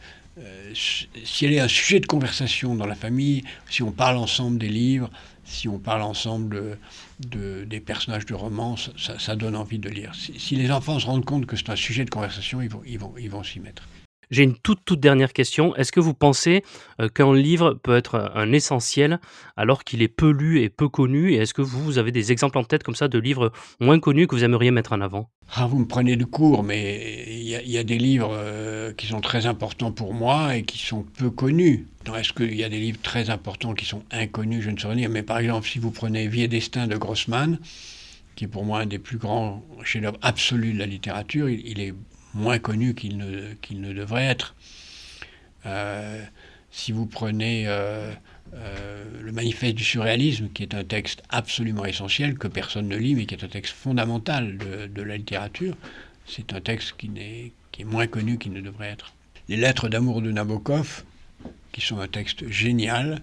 si 0.75 1.45
elle 1.45 1.53
est 1.53 1.61
un 1.61 1.69
sujet 1.69 2.01
de 2.01 2.07
conversation 2.07 2.75
dans 2.75 2.87
la 2.87 2.95
famille, 2.95 3.45
si 3.71 3.83
on 3.83 3.91
parle 3.91 4.17
ensemble 4.17 4.59
des 4.59 4.69
livres, 4.69 5.11
si 5.45 5.69
on 5.69 5.79
parle 5.79 6.03
ensemble 6.03 6.79
de, 7.21 7.65
des 7.65 7.81
personnages 7.81 8.27
de 8.27 8.35
romance, 8.35 8.91
ça, 8.97 9.37
donne 9.37 9.57
envie 9.57 9.79
de 9.79 9.89
lire. 9.89 10.13
Si, 10.15 10.57
les 10.57 10.71
enfants 10.71 10.99
se 10.99 11.07
rendent 11.07 11.25
compte 11.25 11.47
que 11.47 11.57
c'est 11.57 11.71
un 11.71 11.77
sujet 11.77 12.05
de 12.05 12.11
conversation, 12.11 12.61
ils 12.61 12.69
vont, 12.69 12.83
ils 12.87 12.99
vont, 12.99 13.15
ils 13.19 13.31
vont 13.31 13.43
s'y 13.43 13.61
mettre. 13.61 13.85
J'ai 14.31 14.43
une 14.43 14.57
toute 14.57 14.81
toute 14.85 14.99
dernière 14.99 15.33
question. 15.33 15.75
Est-ce 15.77 15.93
que 15.93 16.01
vous 16.01 16.15
pensez 16.15 16.65
euh, 17.01 17.09
qu'un 17.09 17.33
livre 17.33 17.75
peut 17.75 17.97
être 17.97 18.33
un 18.35 18.53
essentiel 18.53 19.21
alors 19.57 19.85
qu'il 19.85 20.03
est 20.03 20.09
peu 20.09 20.31
lu 20.31 20.63
et 20.63 20.69
peu 20.69 20.89
connu? 20.89 21.33
Et 21.33 21.37
est-ce 21.37 21.55
que 21.55 21.63
vous, 21.63 21.83
vous 21.83 21.99
avez 21.99 22.11
des 22.11 22.33
exemples 22.33 22.59
en 22.59 22.65
tête 22.65 22.83
comme 22.83 22.97
ça 22.97 23.07
de 23.07 23.19
livres 23.21 23.53
moins 23.79 24.01
connus 24.01 24.27
que 24.27 24.35
vous 24.35 24.43
aimeriez 24.43 24.73
mettre 24.73 24.93
en 24.93 25.01
avant? 25.01 25.31
Ah, 25.55 25.69
Vous 25.69 25.79
me 25.79 25.87
prenez 25.87 26.17
de 26.17 26.25
court, 26.25 26.65
mais 26.65 27.25
il 27.47 27.71
y, 27.71 27.79
a 27.79 27.85
des 27.85 27.99
livres 27.99 28.33
euh, 28.33 28.93
qui 28.93 29.07
sont 29.07 29.21
très 29.21 29.47
importants 29.47 29.93
pour 29.93 30.15
moi 30.15 30.57
et 30.57 30.65
qui 30.65 30.79
sont 30.79 31.03
peu 31.03 31.31
connus. 31.31 31.87
Est-ce 32.17 32.33
qu'il 32.33 32.55
y 32.57 32.65
a 32.65 32.69
des 32.69 32.81
livres 32.81 32.99
très 33.03 33.31
importants 33.31 33.73
qui 33.75 33.85
sont 33.85 34.03
inconnus? 34.11 34.65
Je 34.65 34.71
ne 34.71 34.77
saurais 34.77 34.97
dire. 34.97 35.11
Mais 35.11 35.23
par 35.23 35.39
exemple, 35.39 35.69
si 35.69 35.79
vous 35.79 35.93
prenez 35.93 36.27
Vie 36.27 36.43
et 36.43 36.49
Destin 36.49 36.89
de 36.89 36.97
Grossman, 36.97 37.59
qui 38.35 38.45
est 38.45 38.49
pour 38.49 38.65
moi 38.65 38.81
un 38.81 38.87
des 38.87 38.99
plus 38.99 39.19
grands 39.19 39.65
chefs-d'œuvre 39.85 40.19
absolus 40.23 40.73
de 40.73 40.79
la 40.81 40.87
littérature, 40.87 41.49
il 41.49 41.79
est 41.79 41.95
moins 42.35 42.59
connu 42.59 42.95
qu'il 42.95 43.17
ne, 43.17 43.55
ne 43.71 43.93
devrait 43.93 44.25
être. 44.25 44.57
Euh, 45.67 46.21
si 46.73 46.91
vous 46.91 47.07
prenez 47.07 47.65
euh, 47.69 48.13
le 49.23 49.31
manifeste 49.31 49.77
du 49.77 49.85
surréalisme, 49.85 50.49
qui 50.53 50.65
est 50.65 50.75
un 50.75 50.85
texte 50.85 51.23
absolument 51.29 51.85
essentiel, 51.85 52.39
que 52.39 52.49
personne 52.49 52.89
ne 52.89 52.97
lit, 52.97 53.15
mais 53.15 53.25
qui 53.27 53.35
est 53.35 53.45
un 53.45 53.49
texte 53.49 53.73
fondamental 53.73 54.59
de 54.59 55.03
la 55.03 55.17
littérature, 55.17 55.77
c'est 56.27 56.53
un 56.53 56.61
texte 56.61 56.95
qui, 56.97 57.11
est 57.79 57.85
moins 57.85 58.07
connu 58.07 58.39
qu'il 58.39 58.53
ne 58.53 58.61
devrait 58.61 58.89
être. 58.89 59.15
Les 59.49 59.57
lettres 59.57 59.89
d'amour 59.89 60.23
de 60.23 60.31
Nabokov, 60.33 61.05
qui 61.73 61.81
sont 61.81 62.01
un 62.01 62.09
texte 62.09 62.49
génial, 62.49 63.23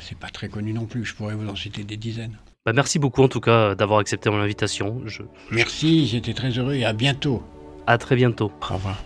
c'est 0.00 0.18
pas 0.18 0.30
très 0.30 0.48
connu 0.48 0.72
non 0.72 0.86
plus, 0.86 1.04
je 1.04 1.14
pourrais 1.14 1.34
vous 1.34 1.48
en 1.48 1.56
citer 1.56 1.84
des 1.84 1.96
dizaines. 1.96 2.36
Bah 2.66 2.72
merci 2.74 2.98
beaucoup 2.98 3.22
en 3.22 3.28
tout 3.28 3.40
cas 3.40 3.74
d'avoir 3.74 4.00
accepté 4.00 4.28
mon 4.28 4.38
invitation. 4.38 5.00
Je... 5.06 5.22
Merci, 5.50 6.06
j'étais 6.06 6.34
très 6.34 6.50
heureux 6.50 6.74
et 6.74 6.84
à 6.84 6.92
bientôt. 6.92 7.42
À 7.86 7.96
très 7.96 8.16
bientôt. 8.16 8.52
Au 8.70 8.74
revoir. 8.74 9.02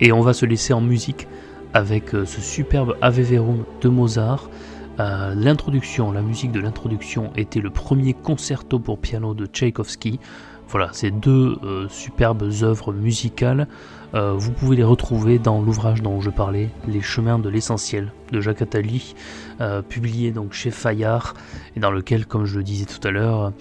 Et 0.00 0.12
on 0.12 0.20
va 0.20 0.32
se 0.32 0.46
laisser 0.46 0.72
en 0.72 0.80
musique 0.80 1.26
avec 1.74 2.14
euh, 2.14 2.24
ce 2.24 2.40
superbe 2.40 2.96
Ave 3.00 3.20
Verum 3.20 3.64
de 3.80 3.88
Mozart. 3.88 4.48
Euh, 5.00 5.32
l'introduction, 5.36 6.10
la 6.10 6.22
musique 6.22 6.50
de 6.50 6.60
l'introduction 6.60 7.30
était 7.36 7.60
le 7.60 7.70
premier 7.70 8.14
concerto 8.14 8.78
pour 8.78 8.98
piano 8.98 9.32
de 9.32 9.46
Tchaïkovski. 9.46 10.18
Voilà, 10.66 10.90
ces 10.92 11.10
deux 11.10 11.56
euh, 11.62 11.88
superbes 11.88 12.50
œuvres 12.62 12.92
musicales 12.92 13.68
euh, 14.14 14.32
vous 14.32 14.52
pouvez 14.52 14.76
les 14.76 14.84
retrouver 14.84 15.38
dans 15.38 15.60
l'ouvrage 15.60 16.02
dont 16.02 16.20
je 16.22 16.30
parlais, 16.30 16.70
Les 16.86 17.02
chemins 17.02 17.38
de 17.38 17.50
l'essentiel 17.50 18.10
de 18.32 18.40
Jacques 18.40 18.62
Attali, 18.62 19.14
publié 19.90 20.30
donc 20.30 20.54
chez 20.54 20.70
Fayard, 20.70 21.34
et 21.76 21.80
dans 21.80 21.90
lequel, 21.90 22.24
comme 22.24 22.46
je 22.46 22.56
le 22.56 22.62
disais 22.62 22.86
tout 22.86 23.06
à 23.06 23.10
l'heure, 23.10 23.52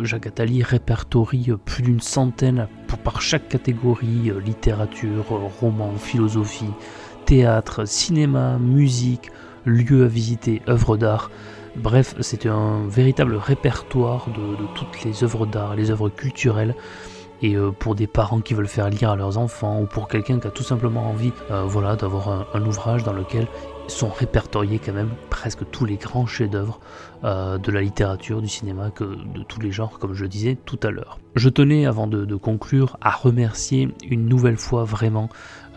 Jacques 0.00 0.26
Attali 0.26 0.62
répertorie 0.62 1.50
plus 1.66 1.82
d'une 1.82 2.00
centaine 2.00 2.66
par 3.04 3.20
chaque 3.20 3.48
catégorie 3.48 4.32
littérature, 4.42 5.26
roman, 5.60 5.92
philosophie, 5.98 6.72
théâtre, 7.26 7.86
cinéma, 7.86 8.56
musique, 8.58 9.30
lieux 9.64 10.04
à 10.04 10.08
visiter, 10.08 10.62
œuvres 10.68 10.96
d'art. 10.96 11.30
Bref, 11.76 12.14
c'est 12.20 12.46
un 12.46 12.86
véritable 12.88 13.36
répertoire 13.36 14.26
de, 14.28 14.66
toutes 14.74 15.04
les 15.04 15.22
œuvres 15.22 15.46
d'art, 15.46 15.76
les 15.76 15.90
œuvres 15.90 16.08
culturelles 16.08 16.74
et 17.42 17.54
euh, 17.54 17.70
pour 17.70 17.94
des 17.94 18.06
parents 18.06 18.40
qui 18.40 18.54
veulent 18.54 18.68
faire 18.68 18.90
lire 18.90 19.10
à 19.10 19.16
leurs 19.16 19.38
enfants 19.38 19.80
ou 19.80 19.86
pour 19.86 20.08
quelqu'un 20.08 20.38
qui 20.40 20.46
a 20.46 20.50
tout 20.50 20.62
simplement 20.62 21.08
envie 21.08 21.32
euh, 21.50 21.64
voilà, 21.64 21.96
d'avoir 21.96 22.46
un, 22.54 22.66
ouvrage 22.66 23.02
dans 23.02 23.12
lequel 23.12 23.46
sont 23.86 24.08
répertoriés 24.10 24.78
quand 24.84 24.92
même 24.92 25.10
presque 25.30 25.68
tous 25.70 25.84
les 25.84 25.96
grands 25.96 26.26
chefs-d'œuvre 26.26 26.80
euh, 27.24 27.58
de 27.58 27.70
la 27.70 27.82
littérature, 27.82 28.40
du 28.40 28.48
cinéma, 28.48 28.90
que 28.90 29.04
de 29.04 29.42
tous 29.42 29.60
les 29.60 29.70
genres, 29.70 29.98
comme 29.98 30.14
je 30.14 30.22
le 30.22 30.28
disais 30.28 30.56
tout 30.64 30.80
à 30.82 30.90
l'heure. 30.90 31.18
Je 31.36 31.48
tenais, 31.48 31.86
avant 31.86 32.06
de 32.06 32.34
conclure, 32.36 32.96
à 33.00 33.10
remercier 33.10 33.88
une 34.08 34.26
nouvelle 34.26 34.56
fois 34.56 34.84
vraiment 34.84 35.28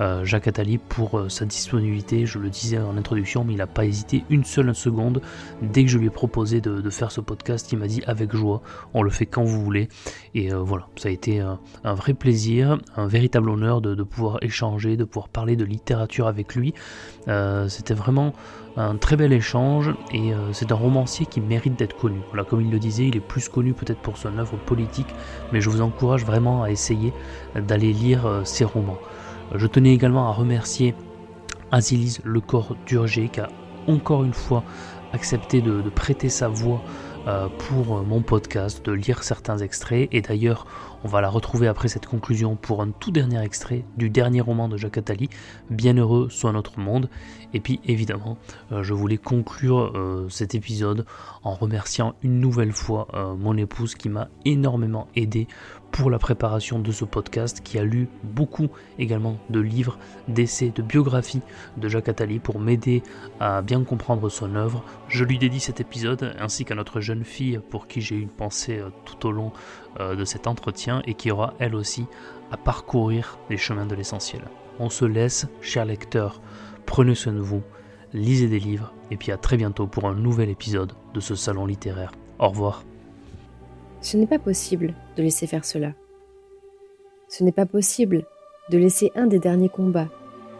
euh, 0.01 0.25
Jacques 0.25 0.47
Attali 0.47 0.79
pour 0.79 1.19
euh, 1.19 1.29
sa 1.29 1.45
disponibilité. 1.45 2.25
Je 2.25 2.39
le 2.39 2.49
disais 2.49 2.79
en 2.79 2.97
introduction, 2.97 3.43
mais 3.43 3.53
il 3.53 3.57
n'a 3.57 3.67
pas 3.67 3.85
hésité 3.85 4.23
une 4.29 4.43
seule 4.43 4.73
seconde. 4.73 5.21
Dès 5.61 5.83
que 5.83 5.89
je 5.91 5.99
lui 5.99 6.07
ai 6.07 6.09
proposé 6.09 6.61
de, 6.61 6.89
faire 6.89 7.11
ce 7.11 7.21
podcast, 7.21 7.71
il 7.71 7.77
m'a 7.77 7.87
dit 7.87 8.01
avec 8.07 8.35
joie, 8.35 8.61
on 8.93 9.03
le 9.03 9.11
fait 9.11 9.25
quand 9.27 9.43
vous 9.43 9.61
voulez. 9.61 9.89
Et 10.33 10.51
voilà, 10.51 10.87
ça 10.95 11.09
a 11.09 11.11
été 11.11 11.39
un, 11.39 11.59
vrai 11.93 12.13
plaisir, 12.13 12.77
un 12.95 13.07
véritable 13.07 13.49
honneur 13.49 13.81
de, 13.81 14.03
pouvoir 14.03 14.39
échanger, 14.41 14.97
de 14.97 15.03
pouvoir 15.03 15.29
parler 15.29 15.55
de 15.55 15.63
littérature 15.63 16.27
avec 16.27 16.55
lui. 16.55 16.73
C'était 17.67 17.93
vraiment 17.93 18.33
un 18.75 18.97
très 18.97 19.15
bel 19.15 19.33
échange 19.33 19.93
et 20.11 20.31
c'est 20.51 20.71
un 20.71 20.75
romancier 20.75 21.25
qui 21.25 21.41
mérite 21.41 21.77
d'être 21.77 21.95
connu. 21.95 22.19
Comme 22.49 22.61
il 22.61 22.71
le 22.71 22.79
disait, 22.79 23.07
il 23.07 23.15
est 23.15 23.19
plus 23.19 23.47
connu 23.49 23.73
peut-être 23.73 23.99
pour 23.99 24.17
son 24.17 24.37
œuvre 24.37 24.57
politique, 24.57 25.13
mais 25.51 25.61
je 25.61 25.69
vous 25.69 25.81
encourage 25.81 26.25
vraiment 26.25 26.63
à 26.63 26.71
essayer 26.71 27.13
d'aller 27.55 27.93
lire 27.93 28.41
ses 28.43 28.65
romans. 28.65 28.97
Je 29.53 29.67
tenais 29.67 29.93
également 29.93 30.27
à 30.27 30.31
remercier 30.31 30.95
Azilise 31.71 32.21
Lecor 32.23 32.75
Durger 32.85 33.29
qui 33.29 33.39
a 33.39 33.49
encore 33.87 34.23
une 34.23 34.33
fois 34.33 34.63
accepté 35.13 35.61
de, 35.61 35.81
prêter 35.89 36.29
sa 36.29 36.47
voix 36.47 36.81
euh, 37.27 37.47
pour 37.47 38.03
mon 38.03 38.21
podcast, 38.21 38.83
de 38.85 38.91
lire 38.91 39.23
certains 39.23 39.59
extraits. 39.59 40.09
Et 40.11 40.21
d'ailleurs, 40.21 40.65
on 41.03 41.07
va 41.07 41.21
la 41.21 41.29
retrouver 41.29 41.67
après 41.67 41.87
cette 41.87 42.05
conclusion 42.05 42.55
pour 42.55 42.81
un 42.81 42.89
tout 42.89 43.11
dernier 43.11 43.41
extrait 43.41 43.85
du 43.97 44.09
dernier 44.09 44.41
roman 44.41 44.67
de 44.67 44.77
Jacques 44.77 44.97
Attali, 44.97 45.29
Bienheureux 45.69 46.29
soit 46.29 46.51
notre 46.51 46.79
monde. 46.79 47.09
Et 47.53 47.59
puis 47.59 47.79
évidemment, 47.85 48.37
euh, 48.71 48.83
je 48.83 48.93
voulais 48.93 49.17
conclure 49.17 49.91
euh, 49.95 50.27
cet 50.29 50.55
épisode 50.55 51.05
en 51.43 51.53
remerciant 51.53 52.15
une 52.23 52.39
nouvelle 52.39 52.71
fois 52.71 53.07
mon 53.37 53.57
épouse 53.57 53.95
qui 53.95 54.09
m'a 54.09 54.29
énormément 54.45 55.07
aidé 55.15 55.47
pour 55.93 56.09
la 56.09 56.17
préparation 56.17 56.79
de 56.79 56.91
ce 56.91 57.05
podcast, 57.05 57.61
qui 57.63 57.77
a 57.77 57.83
lu 57.83 58.09
beaucoup 58.23 58.69
également 58.97 59.37
de 59.51 59.59
livres, 59.59 59.99
d'essais, 60.27 60.71
de 60.73 60.81
biographies 60.81 61.43
de 61.77 61.87
Jacques 61.87 62.09
Attali 62.09 62.39
pour 62.39 62.59
m'aider 62.59 63.03
à 63.39 63.61
bien 63.61 63.83
comprendre 63.83 64.27
son 64.27 64.55
œuvre. 64.55 64.83
Je 65.07 65.23
lui 65.23 65.37
dédie 65.37 65.59
cet 65.59 65.79
épisode 65.79 66.35
ainsi 66.39 66.65
qu'à 66.65 66.73
notre 66.73 66.99
jeune 66.99 67.23
fille 67.23 67.59
pour 67.69 67.85
qui 67.85 68.01
j'ai 68.01 68.15
eu 68.15 68.21
une 68.21 68.29
pensée 68.29 68.79
euh, 68.79 68.89
tout 69.05 69.27
au 69.27 69.31
long 69.31 69.53
euh, 69.99 70.15
de 70.15 70.25
cet 70.25 70.47
entretien 70.47 71.03
et 71.05 71.13
qui 71.13 71.29
aura 71.29 71.53
elle 71.59 71.75
aussi 71.75 72.07
à 72.51 72.57
parcourir 72.57 73.37
les 73.51 73.57
chemins 73.57 73.85
de 73.85 73.93
l'essentiel. 73.93 74.41
On 74.79 74.89
se 74.89 75.05
laisse, 75.05 75.45
chers 75.61 75.85
lecteurs, 75.85 76.41
prenez 76.85 77.15
soin 77.15 77.33
de 77.33 77.39
vous, 77.39 77.61
lisez 78.13 78.47
des 78.47 78.59
livres 78.59 78.93
et 79.11 79.17
puis 79.17 79.31
à 79.31 79.37
très 79.37 79.57
bientôt 79.57 79.87
pour 79.87 80.05
un 80.05 80.15
nouvel 80.15 80.49
épisode 80.49 80.93
de 81.13 81.19
ce 81.19 81.35
salon 81.35 81.65
littéraire. 81.65 82.11
Au 82.39 82.49
revoir. 82.49 82.83
Ce 84.01 84.17
n'est 84.17 84.27
pas 84.27 84.39
possible 84.39 84.93
de 85.15 85.23
laisser 85.23 85.47
faire 85.47 85.65
cela. 85.65 85.93
Ce 87.29 87.43
n'est 87.43 87.51
pas 87.51 87.65
possible 87.65 88.25
de 88.69 88.77
laisser 88.77 89.11
un 89.15 89.27
des 89.27 89.39
derniers 89.39 89.69
combats, 89.69 90.09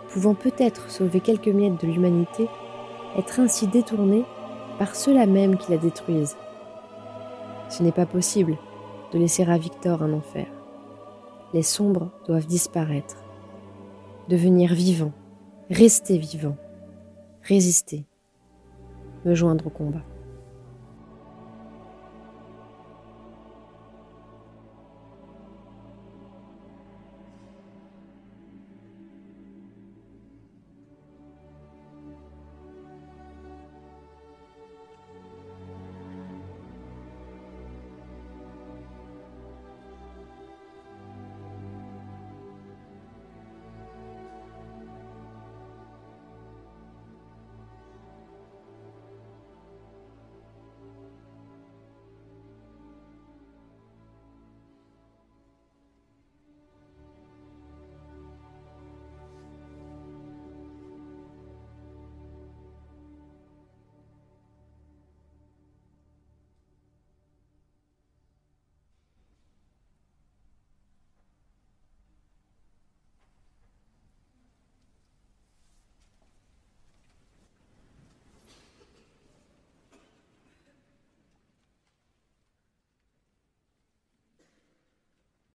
pouvant 0.10 0.34
peut-être 0.34 0.90
sauver 0.90 1.20
quelques 1.20 1.48
miettes 1.48 1.82
de 1.82 1.88
l'humanité, 1.88 2.48
être 3.18 3.40
ainsi 3.40 3.68
détourné 3.68 4.26
par 4.80 4.96
ceux-là 4.96 5.26
même 5.26 5.58
qui 5.58 5.72
la 5.72 5.78
détruisent. 5.78 6.38
Ce 7.70 7.84
n'est 7.84 7.92
pas 7.92 8.06
possible 8.06 8.58
de 9.12 9.20
laisser 9.20 9.44
à 9.44 9.58
Victor 9.58 10.04
un 10.04 10.14
enfer. 10.14 10.48
les 11.54 11.62
sombres 11.62 12.10
doivent 12.26 12.48
disparaître, 12.48 13.18
devenir 14.28 14.74
vivant, 14.74 15.12
rester 15.70 16.18
vivant, 16.18 16.58
résister, 17.44 18.06
me 19.26 19.34
joindre 19.34 19.68
au 19.68 19.70
combat. 19.70 20.04